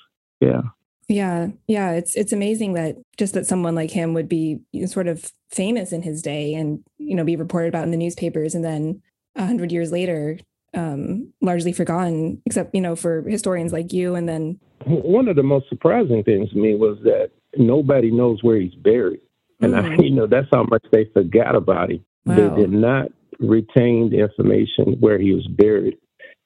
Yeah. 0.40 0.62
Yeah, 1.10 1.48
yeah, 1.66 1.92
it's 1.92 2.14
it's 2.16 2.34
amazing 2.34 2.74
that 2.74 2.96
just 3.16 3.32
that 3.32 3.46
someone 3.46 3.74
like 3.74 3.90
him 3.90 4.12
would 4.12 4.28
be 4.28 4.60
sort 4.84 5.08
of 5.08 5.32
famous 5.48 5.90
in 5.90 6.02
his 6.02 6.20
day 6.20 6.52
and 6.52 6.84
you 6.98 7.14
know 7.14 7.24
be 7.24 7.36
reported 7.36 7.68
about 7.68 7.84
in 7.84 7.90
the 7.90 7.96
newspapers, 7.96 8.54
and 8.54 8.62
then 8.62 9.00
a 9.34 9.46
hundred 9.46 9.72
years 9.72 9.90
later, 9.90 10.38
um, 10.74 11.32
largely 11.40 11.72
forgotten, 11.72 12.42
except 12.44 12.74
you 12.74 12.82
know 12.82 12.94
for 12.94 13.22
historians 13.22 13.72
like 13.72 13.90
you. 13.94 14.14
And 14.14 14.28
then 14.28 14.60
one 14.86 15.28
of 15.28 15.36
the 15.36 15.42
most 15.42 15.68
surprising 15.68 16.24
things 16.24 16.50
to 16.50 16.56
me 16.56 16.74
was 16.74 16.98
that 17.04 17.30
nobody 17.56 18.10
knows 18.10 18.42
where 18.42 18.60
he's 18.60 18.74
buried, 18.74 19.20
and 19.60 19.74
mm. 19.74 19.84
I, 19.84 19.94
you 20.02 20.10
know 20.10 20.26
that's 20.26 20.48
how 20.52 20.64
much 20.64 20.84
they 20.92 21.04
forgot 21.12 21.54
about 21.54 21.90
him. 21.90 22.04
Wow. 22.24 22.36
They 22.36 22.62
did 22.62 22.72
not 22.72 23.08
retain 23.38 24.10
the 24.10 24.20
information 24.20 24.96
where 25.00 25.18
he 25.18 25.32
was 25.32 25.46
buried. 25.46 25.98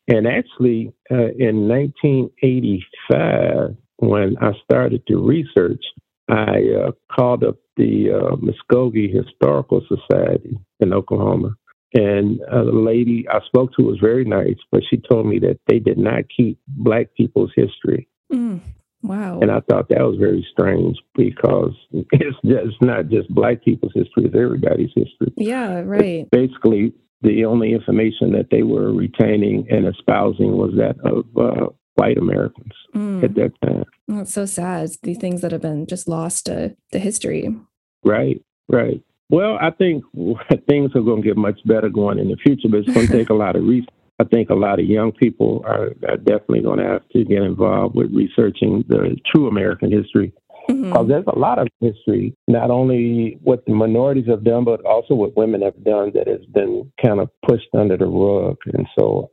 And 0.09 0.27
actually, 0.27 0.93
uh, 1.11 1.31
in 1.39 1.69
1985, 1.69 3.77
when 3.99 4.37
I 4.41 4.53
started 4.65 5.07
to 5.07 5.17
research, 5.17 5.85
I 6.29 6.87
uh, 6.87 6.91
called 7.15 7.45
up 7.45 7.57
the 7.77 8.11
uh, 8.11 8.37
Muskogee 8.37 9.13
Historical 9.13 9.83
Society 9.89 10.59
in 10.81 10.93
Oklahoma. 10.93 11.55
And 11.95 12.41
a 12.51 12.63
lady 12.63 13.27
I 13.31 13.41
spoke 13.47 13.73
to 13.75 13.83
was 13.83 13.99
very 14.01 14.25
nice, 14.25 14.57
but 14.71 14.83
she 14.89 14.97
told 14.97 15.27
me 15.27 15.39
that 15.41 15.61
they 15.67 15.79
did 15.79 15.99
not 15.99 16.25
keep 16.35 16.59
Black 16.67 17.13
people's 17.15 17.53
history. 17.55 18.09
Mm, 18.33 18.61
wow. 19.03 19.41
And 19.41 19.51
I 19.51 19.61
thought 19.61 19.89
that 19.89 20.01
was 20.01 20.17
very 20.19 20.47
strange 20.51 20.99
because 21.15 21.75
it's 21.93 22.37
just 22.45 22.81
not 22.81 23.09
just 23.09 23.29
Black 23.35 23.65
people's 23.65 23.93
history, 23.95 24.25
it's 24.25 24.35
everybody's 24.35 24.93
history. 24.95 25.33
Yeah, 25.37 25.81
right. 25.81 26.31
basically, 26.31 26.95
the 27.23 27.45
only 27.45 27.73
information 27.73 28.33
that 28.33 28.49
they 28.51 28.63
were 28.63 28.93
retaining 28.93 29.67
and 29.71 29.87
espousing 29.87 30.57
was 30.57 30.73
that 30.77 30.97
of 31.05 31.25
uh, 31.37 31.67
white 31.95 32.19
Americans 32.19 32.73
mm. 32.95 33.23
at 33.23 33.35
that 33.35 33.53
time. 33.65 33.85
That's 34.09 34.33
so 34.33 34.47
sad. 34.47 34.91
the 35.03 35.15
things 35.15 35.41
that 35.41 35.53
have 35.53 35.63
been 35.63 35.87
just 35.87 36.09
lost 36.09 36.47
to, 36.47 36.77
to 36.91 36.99
history. 36.99 37.55
Right, 38.05 38.43
right. 38.69 39.03
Well, 39.31 39.57
I 39.61 39.71
think 39.71 40.05
things 40.69 40.91
are 40.95 41.01
going 41.01 41.23
to 41.23 41.29
get 41.29 41.37
much 41.37 41.61
better 41.65 41.89
going 41.89 42.19
in 42.19 42.29
the 42.29 42.37
future, 42.37 42.69
but 42.69 42.81
it's 42.81 42.93
going 42.93 43.07
to 43.07 43.13
take 43.13 43.31
a 43.31 43.35
lot 43.35 43.57
of 43.57 43.65
research. 43.67 43.89
I 44.23 44.29
think 44.29 44.51
a 44.51 44.55
lot 44.55 44.79
of 44.79 44.87
young 44.87 45.13
people 45.13 45.63
are, 45.67 45.91
are 46.09 46.17
definitely 46.17 46.63
going 46.63 46.79
to 46.79 46.87
have 46.87 47.09
to 47.11 47.25
get 47.25 47.43
involved 47.43 47.95
with 47.95 48.15
researching 48.15 48.85
the 48.89 49.17
true 49.33 49.49
American 49.49 49.91
history. 49.91 50.33
Because 50.69 50.85
mm-hmm. 50.85 51.09
there's 51.09 51.25
a 51.27 51.39
lot 51.39 51.59
of 51.59 51.67
history, 51.81 52.37
not 52.47 52.71
only 52.71 53.37
what 53.43 53.67
the 53.67 53.75
minorities 53.75 54.29
have 54.29 54.45
done, 54.45 54.65
but 54.65 54.85
also 54.85 55.15
what 55.15 55.37
women 55.37 55.61
have 55.63 55.83
done 55.83 56.13
that 56.15 56.29
has 56.29 56.45
been 56.55 56.91
kind 57.05 57.19
of 57.19 57.31
pushed 57.45 57.69
under 57.75 57.97
the 57.97 58.07
rug. 58.07 58.59
And 58.73 58.87
so 58.97 59.33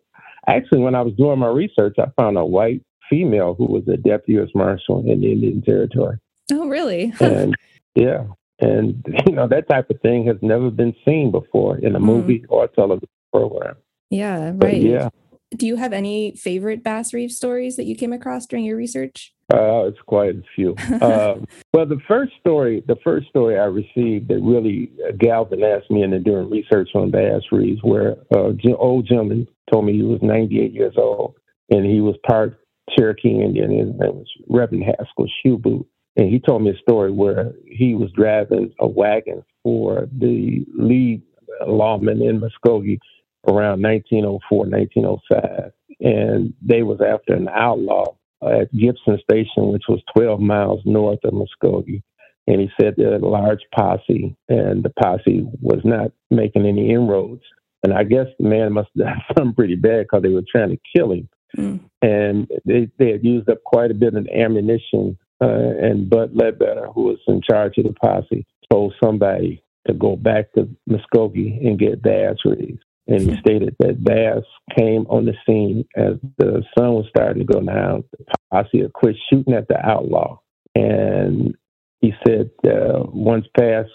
Actually, 0.49 0.79
when 0.79 0.95
I 0.95 1.01
was 1.01 1.13
doing 1.13 1.39
my 1.39 1.47
research, 1.47 1.95
I 1.99 2.05
found 2.19 2.37
a 2.37 2.45
white 2.45 2.81
female 3.09 3.53
who 3.53 3.65
was 3.65 3.87
a 3.87 3.97
deputy 3.97 4.33
U.S. 4.33 4.49
Marshal 4.55 4.99
in 4.99 5.21
the 5.21 5.31
Indian 5.31 5.61
Territory. 5.61 6.17
Oh, 6.51 6.67
really? 6.67 7.13
and 7.19 7.55
yeah, 7.93 8.23
and 8.59 9.05
you 9.27 9.33
know 9.33 9.47
that 9.47 9.69
type 9.69 9.89
of 9.89 10.01
thing 10.01 10.25
has 10.25 10.37
never 10.41 10.71
been 10.71 10.95
seen 11.05 11.31
before 11.31 11.77
in 11.77 11.95
a 11.95 11.99
mm. 11.99 12.03
movie 12.03 12.45
or 12.49 12.65
a 12.65 12.67
television 12.67 13.07
program. 13.31 13.75
Yeah, 14.09 14.47
right. 14.47 14.57
But 14.57 14.81
yeah. 14.81 15.09
Do 15.55 15.65
you 15.65 15.77
have 15.77 15.93
any 15.93 16.35
favorite 16.35 16.83
Bass 16.83 17.11
Reeves 17.11 17.35
stories 17.35 17.75
that 17.77 17.85
you 17.85 17.95
came 17.95 18.13
across 18.13 18.45
during 18.45 18.65
your 18.65 18.77
research? 18.77 19.33
Uh, 19.51 19.87
it's 19.87 19.97
quite 20.05 20.35
a 20.35 20.43
few. 20.55 20.75
um, 21.01 21.45
well, 21.73 21.87
the 21.87 21.99
first 22.07 22.33
story, 22.39 22.83
the 22.87 22.97
first 23.03 23.29
story 23.29 23.57
I 23.57 23.63
received 23.63 24.27
that 24.27 24.41
really 24.43 24.91
galvanized 25.17 25.89
me 25.89 26.03
into 26.03 26.19
doing 26.19 26.51
research 26.51 26.89
on 26.93 27.09
Bass 27.09 27.41
Reeves, 27.51 27.81
where 27.81 28.17
uh, 28.31 28.51
old 28.77 29.07
gentleman 29.07 29.47
told 29.71 29.85
me 29.85 29.93
he 29.93 30.03
was 30.03 30.19
98 30.21 30.71
years 30.71 30.93
old 30.97 31.35
and 31.71 31.85
he 31.85 31.99
was 31.99 32.15
part 32.27 32.59
Cherokee 32.95 33.41
Indian. 33.41 33.71
His 33.71 33.87
name 33.99 34.17
was 34.17 34.27
Reverend 34.47 34.83
Haskell 34.83 35.27
Shoeboot. 35.43 35.85
And 36.15 36.29
he 36.29 36.39
told 36.39 36.63
me 36.63 36.71
a 36.71 36.77
story 36.77 37.11
where 37.11 37.53
he 37.65 37.95
was 37.95 38.11
driving 38.11 38.73
a 38.79 38.87
wagon 38.87 39.43
for 39.63 40.07
the 40.11 40.65
lead 40.75 41.21
lawman 41.65 42.21
in 42.21 42.41
Muskogee 42.41 42.99
around 43.47 43.81
1904, 43.81 44.65
1905. 44.65 45.71
And 46.01 46.53
they 46.61 46.83
was 46.83 46.99
after 47.01 47.33
an 47.33 47.49
outlaw 47.49 48.15
at 48.41 48.73
Gibson 48.75 49.19
Station, 49.21 49.71
which 49.71 49.83
was 49.89 50.01
12 50.15 50.39
miles 50.39 50.81
north 50.85 51.19
of 51.23 51.33
Muskogee. 51.33 52.03
And 52.47 52.61
he 52.61 52.69
said 52.79 52.95
there 52.97 53.11
was 53.11 53.21
a 53.21 53.25
large 53.25 53.59
posse, 53.75 54.35
and 54.47 54.83
the 54.83 54.89
posse 55.01 55.47
was 55.61 55.81
not 55.83 56.11
making 56.31 56.65
any 56.65 56.89
inroads. 56.89 57.43
And 57.83 57.93
I 57.93 58.03
guess 58.03 58.25
the 58.39 58.47
man 58.47 58.73
must 58.73 58.89
have 58.97 59.05
done 59.05 59.21
something 59.37 59.55
pretty 59.55 59.75
bad 59.75 60.05
because 60.05 60.23
they 60.23 60.29
were 60.29 60.43
trying 60.49 60.69
to 60.69 60.79
kill 60.95 61.11
him. 61.11 61.29
Mm. 61.57 61.79
And 62.01 62.47
they, 62.65 62.89
they 62.97 63.11
had 63.11 63.23
used 63.23 63.49
up 63.49 63.63
quite 63.63 63.91
a 63.91 63.95
bit 63.95 64.15
of 64.15 64.27
ammunition. 64.27 65.17
Uh, 65.41 65.77
and 65.81 66.09
Bud 66.09 66.31
Ledbetter, 66.33 66.87
who 66.87 67.03
was 67.03 67.19
in 67.27 67.41
charge 67.41 67.77
of 67.77 67.85
the 67.85 67.93
posse, 67.93 68.45
told 68.71 68.93
somebody 69.01 69.63
to 69.87 69.93
go 69.93 70.15
back 70.15 70.51
to 70.53 70.67
Muskogee 70.89 71.65
and 71.65 71.79
get 71.79 72.03
Reeves. 72.03 72.79
And 73.09 73.21
he 73.21 73.37
stated 73.39 73.75
that 73.79 74.03
Bass 74.03 74.43
came 74.77 75.07
on 75.09 75.25
the 75.25 75.33
scene 75.45 75.83
as 75.97 76.13
the 76.37 76.63
sun 76.77 76.93
was 76.93 77.07
starting 77.09 77.45
to 77.45 77.53
go 77.53 77.59
down. 77.59 78.03
The 78.11 78.25
posse 78.51 78.81
had 78.81 78.93
quit 78.93 79.15
shooting 79.29 79.55
at 79.55 79.67
the 79.67 79.83
outlaw. 79.83 80.39
And 80.75 81.55
he 82.01 82.13
said 82.25 82.51
uh, 82.67 83.03
once 83.11 83.47
Bass 83.55 83.87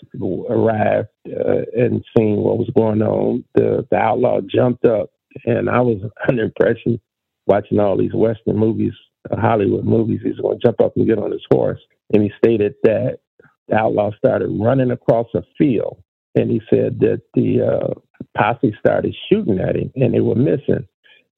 arrived 0.50 1.08
uh, 1.28 1.62
and 1.76 2.04
seen 2.18 2.38
what 2.38 2.58
was 2.58 2.70
going 2.76 3.02
on, 3.02 3.44
the, 3.54 3.86
the 3.88 3.96
outlaw 3.96 4.40
jumped 4.40 4.84
up. 4.84 5.10
And 5.44 5.70
I 5.70 5.80
was 5.80 5.98
under 6.28 6.42
impression 6.42 7.00
watching 7.46 7.78
all 7.78 7.96
these 7.96 8.14
Western 8.14 8.56
movies, 8.56 8.94
uh, 9.30 9.40
Hollywood 9.40 9.84
movies. 9.84 10.20
He's 10.24 10.38
going 10.38 10.58
to 10.58 10.66
jump 10.66 10.80
up 10.82 10.96
and 10.96 11.06
get 11.06 11.18
on 11.18 11.30
his 11.30 11.46
horse. 11.52 11.80
and 12.12 12.22
he 12.22 12.32
stated 12.36 12.74
that 12.82 13.20
the 13.68 13.76
outlaw 13.76 14.10
started 14.16 14.48
running 14.48 14.90
across 14.90 15.28
a 15.34 15.42
field, 15.56 16.02
and 16.34 16.50
he 16.50 16.60
said 16.68 17.00
that 17.00 17.22
the 17.34 17.62
uh, 17.62 17.94
posse 18.36 18.74
started 18.78 19.14
shooting 19.28 19.58
at 19.58 19.76
him, 19.76 19.92
and 19.96 20.14
they 20.14 20.20
were 20.20 20.34
missing. 20.34 20.86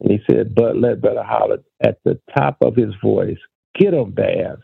And 0.00 0.10
he 0.10 0.18
said 0.30 0.54
Bud 0.54 0.76
Ledbetter 0.76 1.22
hollered 1.22 1.64
at 1.82 1.98
the 2.04 2.20
top 2.36 2.58
of 2.60 2.76
his 2.76 2.94
voice, 3.02 3.38
"Get 3.78 3.94
him, 3.94 4.10
Bass!" 4.12 4.58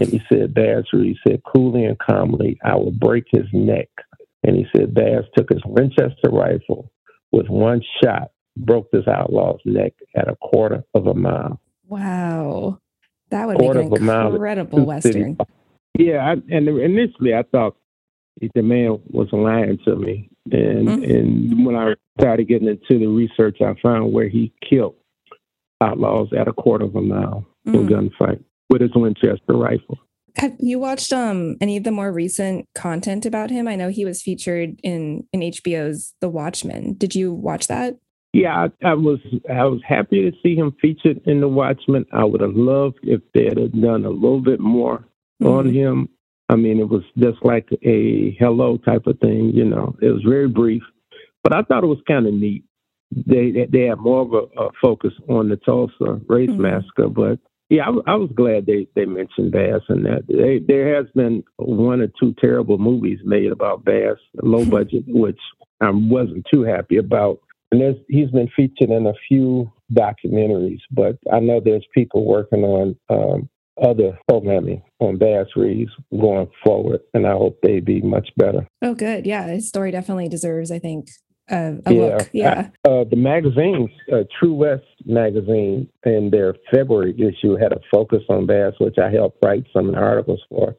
And 0.00 0.08
he 0.08 0.20
said, 0.32 0.54
Bass 0.54 0.84
Reeves 0.92 1.20
said 1.26 1.42
coolly 1.44 1.84
and 1.84 1.98
calmly, 1.98 2.58
"I 2.64 2.74
will 2.76 2.92
break 2.92 3.24
his 3.30 3.46
neck." 3.52 3.88
And 4.42 4.56
he 4.56 4.66
said 4.74 4.94
Bass 4.94 5.24
took 5.36 5.50
his 5.50 5.62
Winchester 5.64 6.30
rifle 6.30 6.90
with 7.32 7.48
one 7.48 7.82
shot, 8.02 8.30
broke 8.56 8.90
this 8.90 9.06
outlaw's 9.06 9.60
neck 9.64 9.92
at 10.16 10.28
a 10.28 10.36
quarter 10.36 10.84
of 10.94 11.06
a 11.06 11.14
mile. 11.14 11.60
Wow. 11.86 12.78
That 13.30 13.46
would 13.46 13.58
quarter 13.58 13.84
make 13.84 14.00
an 14.00 14.08
incredible 14.08 14.84
Western. 14.84 15.36
Yeah, 15.98 16.24
I, 16.24 16.32
and 16.32 16.68
initially 16.68 17.34
I 17.34 17.42
thought 17.42 17.76
the 18.40 18.62
man 18.62 19.00
was 19.10 19.28
lying 19.32 19.78
to 19.84 19.96
me. 19.96 20.27
And 20.52 20.88
mm-hmm. 20.88 21.04
and 21.04 21.66
when 21.66 21.76
I 21.76 21.94
started 22.18 22.48
getting 22.48 22.68
into 22.68 22.98
the 22.98 23.06
research, 23.06 23.58
I 23.60 23.74
found 23.82 24.12
where 24.12 24.28
he 24.28 24.52
killed 24.68 24.96
outlaws 25.80 26.28
at 26.38 26.48
a 26.48 26.52
quarter 26.52 26.84
of 26.84 26.96
a 26.96 27.00
mile 27.00 27.46
mm-hmm. 27.66 27.74
in 27.74 27.86
gunfight 27.86 28.42
with 28.70 28.82
his 28.82 28.90
Winchester 28.94 29.54
rifle. 29.54 29.98
Have 30.36 30.56
you 30.60 30.78
watched 30.78 31.12
um 31.12 31.56
any 31.60 31.76
of 31.76 31.84
the 31.84 31.90
more 31.90 32.12
recent 32.12 32.66
content 32.74 33.26
about 33.26 33.50
him? 33.50 33.66
I 33.66 33.76
know 33.76 33.88
he 33.88 34.04
was 34.04 34.22
featured 34.22 34.78
in 34.82 35.26
in 35.32 35.40
HBO's 35.40 36.14
The 36.20 36.28
Watchmen. 36.28 36.94
Did 36.94 37.14
you 37.14 37.32
watch 37.32 37.66
that? 37.66 37.96
Yeah, 38.32 38.68
I, 38.84 38.88
I 38.88 38.94
was 38.94 39.18
I 39.50 39.64
was 39.64 39.80
happy 39.86 40.30
to 40.30 40.36
see 40.42 40.54
him 40.54 40.74
featured 40.80 41.20
in 41.26 41.40
The 41.40 41.48
Watchmen. 41.48 42.04
I 42.12 42.24
would 42.24 42.40
have 42.40 42.54
loved 42.54 42.98
if 43.02 43.20
they 43.34 43.44
had 43.44 43.72
done 43.80 44.04
a 44.04 44.10
little 44.10 44.40
bit 44.40 44.60
more 44.60 44.98
mm-hmm. 45.42 45.46
on 45.46 45.74
him. 45.74 46.08
I 46.48 46.56
mean, 46.56 46.78
it 46.78 46.88
was 46.88 47.02
just 47.18 47.38
like 47.44 47.68
a 47.82 48.36
hello 48.38 48.78
type 48.78 49.06
of 49.06 49.18
thing, 49.18 49.50
you 49.54 49.64
know. 49.64 49.96
It 50.00 50.08
was 50.08 50.22
very 50.26 50.48
brief, 50.48 50.82
but 51.42 51.54
I 51.54 51.62
thought 51.62 51.84
it 51.84 51.88
was 51.88 52.02
kind 52.08 52.26
of 52.26 52.34
neat. 52.34 52.64
They 53.10 53.66
they 53.70 53.84
had 53.84 53.98
more 53.98 54.22
of 54.22 54.32
a, 54.32 54.60
a 54.60 54.70
focus 54.80 55.12
on 55.28 55.48
the 55.48 55.56
Tulsa 55.56 56.20
race 56.26 56.50
mm-hmm. 56.50 56.62
massacre, 56.62 57.08
but 57.08 57.38
yeah, 57.70 57.86
I, 57.86 58.12
I, 58.12 58.14
was 58.14 58.30
glad 58.34 58.64
they, 58.64 58.86
they 58.94 59.04
mentioned 59.04 59.52
Bass 59.52 59.82
and 59.88 60.06
that. 60.06 60.26
They, 60.26 60.58
there 60.66 60.96
has 60.96 61.06
been 61.14 61.44
one 61.56 62.00
or 62.00 62.08
two 62.18 62.34
terrible 62.40 62.78
movies 62.78 63.18
made 63.24 63.52
about 63.52 63.84
Bass, 63.84 64.16
low 64.42 64.64
budget, 64.70 65.04
which 65.06 65.40
I 65.80 65.90
wasn't 65.90 66.46
too 66.52 66.62
happy 66.62 66.96
about. 66.96 67.40
And 67.70 67.80
there's, 67.82 67.96
he's 68.08 68.30
been 68.30 68.48
featured 68.56 68.88
in 68.88 69.06
a 69.06 69.12
few 69.28 69.70
documentaries, 69.92 70.80
but 70.90 71.18
I 71.30 71.40
know 71.40 71.60
there's 71.60 71.86
people 71.94 72.24
working 72.24 72.64
on 72.64 72.96
um, 73.10 73.50
other 73.82 74.18
programming 74.28 74.82
on 75.00 75.18
Bass 75.18 75.46
Reeves 75.56 75.92
going 76.10 76.48
forward, 76.64 77.00
and 77.14 77.26
I 77.26 77.32
hope 77.32 77.58
they 77.62 77.80
be 77.80 78.00
much 78.00 78.28
better. 78.36 78.66
Oh, 78.82 78.94
good. 78.94 79.26
Yeah, 79.26 79.46
his 79.48 79.68
story 79.68 79.90
definitely 79.90 80.28
deserves, 80.28 80.70
I 80.70 80.78
think, 80.78 81.08
uh, 81.50 81.74
a 81.86 81.92
yeah. 81.92 82.00
look. 82.00 82.30
Yeah. 82.32 82.68
Uh, 82.84 83.04
the 83.04 83.16
magazines, 83.16 83.90
uh, 84.12 84.24
True 84.38 84.54
West 84.54 84.84
magazine, 85.04 85.88
in 86.04 86.30
their 86.30 86.54
February 86.70 87.14
issue 87.18 87.56
had 87.56 87.72
a 87.72 87.80
focus 87.90 88.22
on 88.28 88.46
Bass, 88.46 88.74
which 88.78 88.96
I 88.98 89.10
helped 89.10 89.38
write 89.42 89.64
some 89.72 89.94
articles 89.94 90.42
for. 90.48 90.76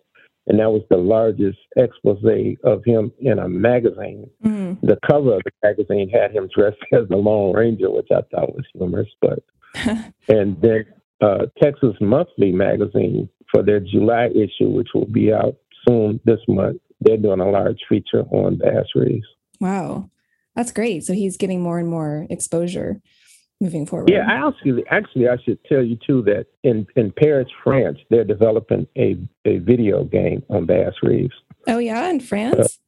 And 0.47 0.59
that 0.59 0.71
was 0.71 0.81
the 0.89 0.97
largest 0.97 1.59
expose 1.77 2.57
of 2.63 2.83
him 2.83 3.12
in 3.19 3.38
a 3.38 3.47
magazine. 3.47 4.27
Mm. 4.43 4.81
The 4.81 4.97
cover 5.07 5.35
of 5.35 5.41
the 5.45 5.51
magazine 5.63 6.09
had 6.09 6.31
him 6.31 6.49
dressed 6.55 6.77
as 6.93 7.07
the 7.07 7.17
Lone 7.17 7.55
Ranger, 7.55 7.91
which 7.91 8.07
I 8.12 8.21
thought 8.31 8.55
was 8.55 8.65
humorous. 8.73 9.09
But 9.21 9.43
and 10.27 10.59
then 10.59 10.85
uh, 11.21 11.45
Texas 11.62 11.95
Monthly 11.99 12.51
magazine 12.51 13.29
for 13.51 13.63
their 13.63 13.79
July 13.79 14.27
issue, 14.27 14.69
which 14.69 14.89
will 14.93 15.08
be 15.08 15.34
out 15.34 15.55
soon 15.88 16.19
this 16.25 16.39
month, 16.47 16.82
they're 17.01 17.17
doing 17.17 17.39
a 17.39 17.49
large 17.49 17.79
feature 17.88 18.23
on 18.32 18.58
Bass 18.58 18.86
Reeves. 18.95 19.27
Wow. 19.60 20.10
That's 20.55 20.71
great. 20.71 21.03
So 21.05 21.13
he's 21.13 21.38
getting 21.38 21.62
more 21.62 21.79
and 21.79 21.88
more 21.88 22.27
exposure 22.29 23.01
moving 23.62 23.86
forward. 23.86 24.10
Yeah, 24.10 24.25
I 24.27 24.47
actually, 24.47 24.84
actually, 24.89 25.27
I 25.27 25.38
should 25.43 25.63
tell 25.65 25.84
you 25.84 25.97
too 26.05 26.21
that 26.23 26.47
in 26.63 26.88
in 26.95 27.12
Paris, 27.12 27.47
France, 27.63 27.97
they're 28.10 28.23
developing 28.23 28.88
a 28.97 29.17
a 29.45 29.60
video 29.60 30.03
game 30.03 30.43
on 30.49 30.65
Bass 30.65 30.93
Reeves. 31.03 31.34
Oh 31.67 31.77
yeah, 31.77 32.10
in 32.10 32.19
France. 32.19 32.79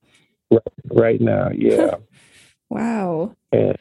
Uh, 0.52 0.56
right, 0.56 0.92
right 0.92 1.22
now, 1.22 1.50
yeah. 1.54 1.96
wow. 2.70 3.36
And 3.52 3.78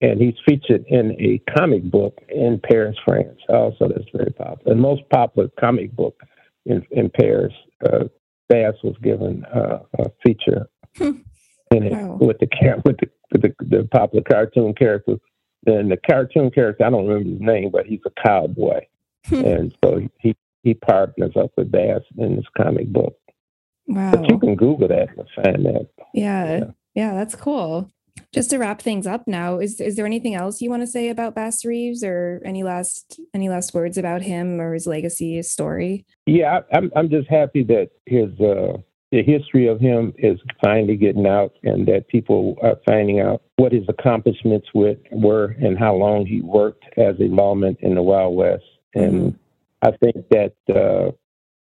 and 0.00 0.20
he's 0.20 0.34
featured 0.48 0.84
in 0.88 1.12
a 1.20 1.42
comic 1.56 1.84
book 1.90 2.18
in 2.28 2.60
Paris, 2.62 2.96
France. 3.06 3.38
Also, 3.48 3.88
that's 3.88 4.08
very 4.14 4.32
popular. 4.32 4.74
The 4.74 4.80
most 4.80 5.02
popular 5.10 5.48
comic 5.58 5.94
book 5.94 6.20
in 6.66 6.86
in 6.90 7.10
Paris. 7.10 7.54
Uh, 7.84 8.04
Bass 8.50 8.74
was 8.82 8.96
given 9.00 9.44
uh, 9.44 9.78
a 9.98 10.10
feature 10.26 10.68
hmm. 10.96 11.12
in 11.70 11.84
it 11.84 11.92
wow. 11.92 12.18
with 12.20 12.38
the 12.40 12.48
with 12.84 12.96
the 12.98 13.08
the, 13.38 13.54
the 13.60 13.88
popular 13.90 14.24
cartoon 14.24 14.74
character. 14.74 15.16
Then 15.62 15.88
the 15.88 15.98
cartoon 15.98 16.50
character, 16.50 16.84
I 16.84 16.90
don't 16.90 17.06
remember 17.06 17.30
his 17.30 17.40
name, 17.40 17.70
but 17.70 17.86
he's 17.86 18.00
a 18.06 18.22
cowboy, 18.26 18.80
hmm. 19.26 19.44
and 19.44 19.76
so 19.82 20.00
he 20.18 20.34
he 20.62 20.74
partners 20.74 21.32
up 21.36 21.52
with 21.56 21.70
Bass 21.70 22.00
in 22.18 22.36
this 22.36 22.46
comic 22.56 22.88
book. 22.88 23.16
Wow! 23.86 24.10
But 24.10 24.28
you 24.28 24.38
can 24.38 24.56
Google 24.56 24.88
that 24.88 25.10
and 25.16 25.28
find 25.36 25.64
that. 25.66 25.88
Yeah, 26.12 26.58
yeah, 26.58 26.64
yeah, 26.94 27.14
that's 27.14 27.36
cool. 27.36 27.90
Just 28.32 28.50
to 28.50 28.58
wrap 28.58 28.80
things 28.80 29.06
up 29.06 29.26
now, 29.26 29.58
is 29.58 29.80
is 29.80 29.96
there 29.96 30.06
anything 30.06 30.34
else 30.34 30.60
you 30.60 30.70
want 30.70 30.82
to 30.82 30.86
say 30.86 31.08
about 31.08 31.34
Bass 31.34 31.64
Reeves, 31.64 32.02
or 32.04 32.40
any 32.44 32.62
last 32.62 33.20
any 33.34 33.48
last 33.48 33.74
words 33.74 33.98
about 33.98 34.22
him 34.22 34.60
or 34.60 34.74
his 34.74 34.86
legacy, 34.86 35.36
his 35.36 35.50
story? 35.50 36.04
Yeah, 36.26 36.60
I'm 36.72 36.90
I'm 36.96 37.10
just 37.10 37.28
happy 37.28 37.62
that 37.64 37.90
his 38.06 38.28
uh, 38.40 38.78
the 39.12 39.22
history 39.22 39.66
of 39.66 39.80
him 39.80 40.14
is 40.18 40.38
finally 40.62 40.96
getting 40.96 41.26
out 41.26 41.52
and 41.64 41.86
that 41.88 42.08
people 42.08 42.56
are 42.62 42.76
finding 42.86 43.20
out 43.20 43.42
what 43.56 43.72
his 43.72 43.84
accomplishments 43.88 44.68
with 44.74 44.98
were 45.10 45.56
and 45.60 45.78
how 45.78 45.94
long 45.94 46.24
he 46.24 46.40
worked 46.40 46.84
as 46.96 47.16
a 47.18 47.24
lawman 47.24 47.76
in 47.80 47.94
the 47.96 48.02
Wild 48.02 48.36
West. 48.36 48.64
And 48.94 49.32
mm-hmm. 49.32 49.88
I 49.88 49.96
think 49.96 50.28
that 50.30 50.54
uh, 50.72 51.12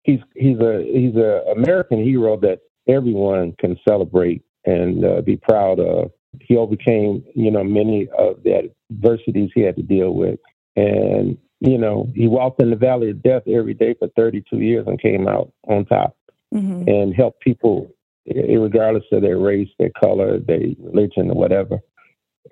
he's 0.02 0.20
he's 0.34 0.58
a 0.58 0.84
he's 0.92 1.16
a 1.16 1.42
American 1.56 2.02
hero 2.02 2.36
that 2.40 2.60
everyone 2.88 3.52
can 3.58 3.78
celebrate 3.88 4.42
and 4.64 5.04
uh, 5.04 5.20
be 5.20 5.36
proud 5.36 5.78
of. 5.78 6.10
He 6.40 6.56
overcame, 6.56 7.24
you 7.34 7.50
know, 7.50 7.64
many 7.64 8.08
of 8.18 8.42
the 8.42 8.70
adversities 8.90 9.50
he 9.54 9.62
had 9.62 9.76
to 9.76 9.82
deal 9.82 10.14
with, 10.14 10.38
and 10.76 11.38
you 11.60 11.78
know, 11.78 12.10
he 12.14 12.28
walked 12.28 12.60
in 12.60 12.70
the 12.70 12.76
valley 12.76 13.10
of 13.10 13.22
death 13.22 13.42
every 13.46 13.74
day 13.74 13.94
for 13.98 14.08
32 14.16 14.58
years 14.58 14.86
and 14.86 15.00
came 15.00 15.26
out 15.26 15.52
on 15.66 15.86
top 15.86 16.16
mm-hmm. 16.54 16.88
and 16.88 17.14
helped 17.14 17.40
people, 17.40 17.90
regardless 18.26 19.04
of 19.12 19.22
their 19.22 19.38
race, 19.38 19.68
their 19.78 19.90
color, 19.98 20.38
their 20.38 20.60
religion, 20.78 21.30
or 21.30 21.34
whatever. 21.34 21.78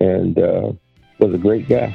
And 0.00 0.38
uh, 0.38 0.72
was 1.18 1.34
a 1.34 1.38
great 1.38 1.68
guy. 1.68 1.94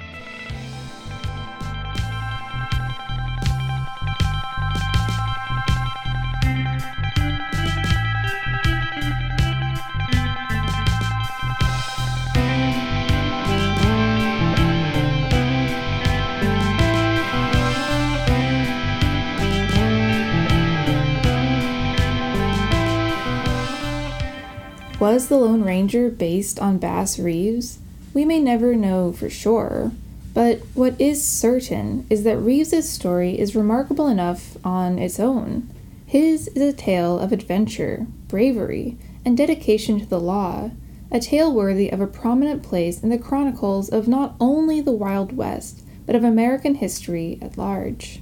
Was 25.12 25.28
the 25.28 25.40
Lone 25.40 25.64
Ranger 25.64 26.12
based 26.12 26.60
on 26.60 26.78
Bass 26.78 27.18
Reeves? 27.18 27.80
We 28.14 28.26
may 28.26 28.40
never 28.40 28.76
know 28.76 29.12
for 29.12 29.28
sure, 29.28 29.92
but 30.36 30.60
what 30.76 31.02
is 31.02 31.26
certain 31.26 32.06
is 32.12 32.22
that 32.26 32.38
Reeves's 32.38 32.88
story 32.88 33.40
is 33.40 33.56
remarkable 33.56 34.08
enough 34.08 34.56
on 34.64 35.00
its 35.00 35.20
own. 35.20 35.68
His 36.06 36.48
is 36.50 36.62
a 36.62 36.78
tale 36.78 37.18
of 37.18 37.32
adventure, 37.32 38.06
bravery, 38.28 39.00
and 39.26 39.36
dedication 39.36 40.00
to 40.00 40.06
the 40.06 40.20
law, 40.20 40.70
a 41.12 41.20
tale 41.20 41.52
worthy 41.52 41.92
of 41.92 42.00
a 42.00 42.06
prominent 42.06 42.62
place 42.62 43.02
in 43.02 43.10
the 43.10 43.18
chronicles 43.18 43.90
of 43.90 44.08
not 44.08 44.36
only 44.40 44.80
the 44.80 44.92
Wild 44.92 45.36
West, 45.36 45.82
but 46.06 46.16
of 46.16 46.24
American 46.24 46.76
history 46.76 47.40
at 47.42 47.58
large. 47.58 48.22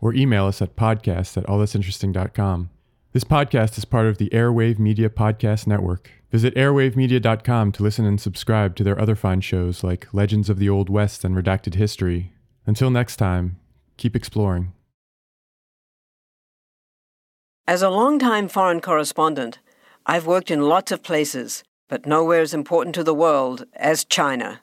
or 0.00 0.14
email 0.14 0.46
us 0.46 0.62
at 0.62 0.76
podcast 0.76 1.36
at 1.36 1.46
allthat'sinteresting.com. 1.46 2.70
This 3.12 3.24
podcast 3.24 3.76
is 3.76 3.84
part 3.84 4.06
of 4.06 4.18
the 4.18 4.30
Airwave 4.30 4.78
Media 4.78 5.08
Podcast 5.10 5.66
Network. 5.66 6.10
Visit 6.30 6.54
airwavemedia.com 6.54 7.72
to 7.72 7.82
listen 7.82 8.04
and 8.04 8.20
subscribe 8.20 8.76
to 8.76 8.84
their 8.84 9.00
other 9.00 9.16
fine 9.16 9.40
shows 9.40 9.82
like 9.82 10.06
Legends 10.12 10.48
of 10.48 10.60
the 10.60 10.68
Old 10.68 10.88
West 10.88 11.24
and 11.24 11.34
Redacted 11.34 11.74
History. 11.74 12.32
Until 12.66 12.88
next 12.88 13.16
time, 13.16 13.56
keep 13.96 14.14
exploring. 14.14 14.72
As 17.66 17.82
a 17.82 17.90
longtime 17.90 18.48
foreign 18.48 18.80
correspondent, 18.80 19.58
I've 20.06 20.26
worked 20.26 20.50
in 20.50 20.62
lots 20.62 20.92
of 20.92 21.02
places, 21.02 21.64
but 21.88 22.06
nowhere 22.06 22.42
as 22.42 22.54
important 22.54 22.94
to 22.94 23.04
the 23.04 23.14
world 23.14 23.64
as 23.74 24.04
China. 24.04 24.60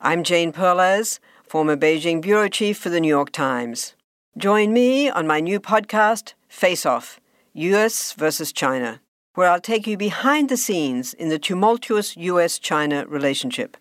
I'm 0.00 0.24
Jane 0.24 0.52
Perlez, 0.52 1.20
former 1.48 1.76
Beijing 1.76 2.20
bureau 2.20 2.48
chief 2.48 2.76
for 2.76 2.90
the 2.90 3.00
New 3.00 3.08
York 3.08 3.30
Times. 3.30 3.94
Join 4.36 4.72
me 4.72 5.08
on 5.08 5.28
my 5.28 5.38
new 5.38 5.60
podcast, 5.60 6.34
Face 6.48 6.84
Off 6.84 7.20
US 7.52 8.12
versus 8.14 8.52
China, 8.52 9.00
where 9.34 9.48
I'll 9.48 9.60
take 9.60 9.86
you 9.86 9.96
behind 9.96 10.48
the 10.48 10.56
scenes 10.56 11.14
in 11.14 11.28
the 11.28 11.38
tumultuous 11.38 12.16
US 12.16 12.58
China 12.58 13.06
relationship. 13.06 13.76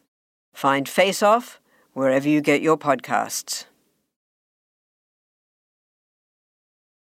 Find 0.54 0.88
Face 0.88 1.24
Off 1.24 1.60
wherever 1.94 2.30
you 2.30 2.40
get 2.40 2.62
your 2.62 2.78
podcasts. 2.78 3.66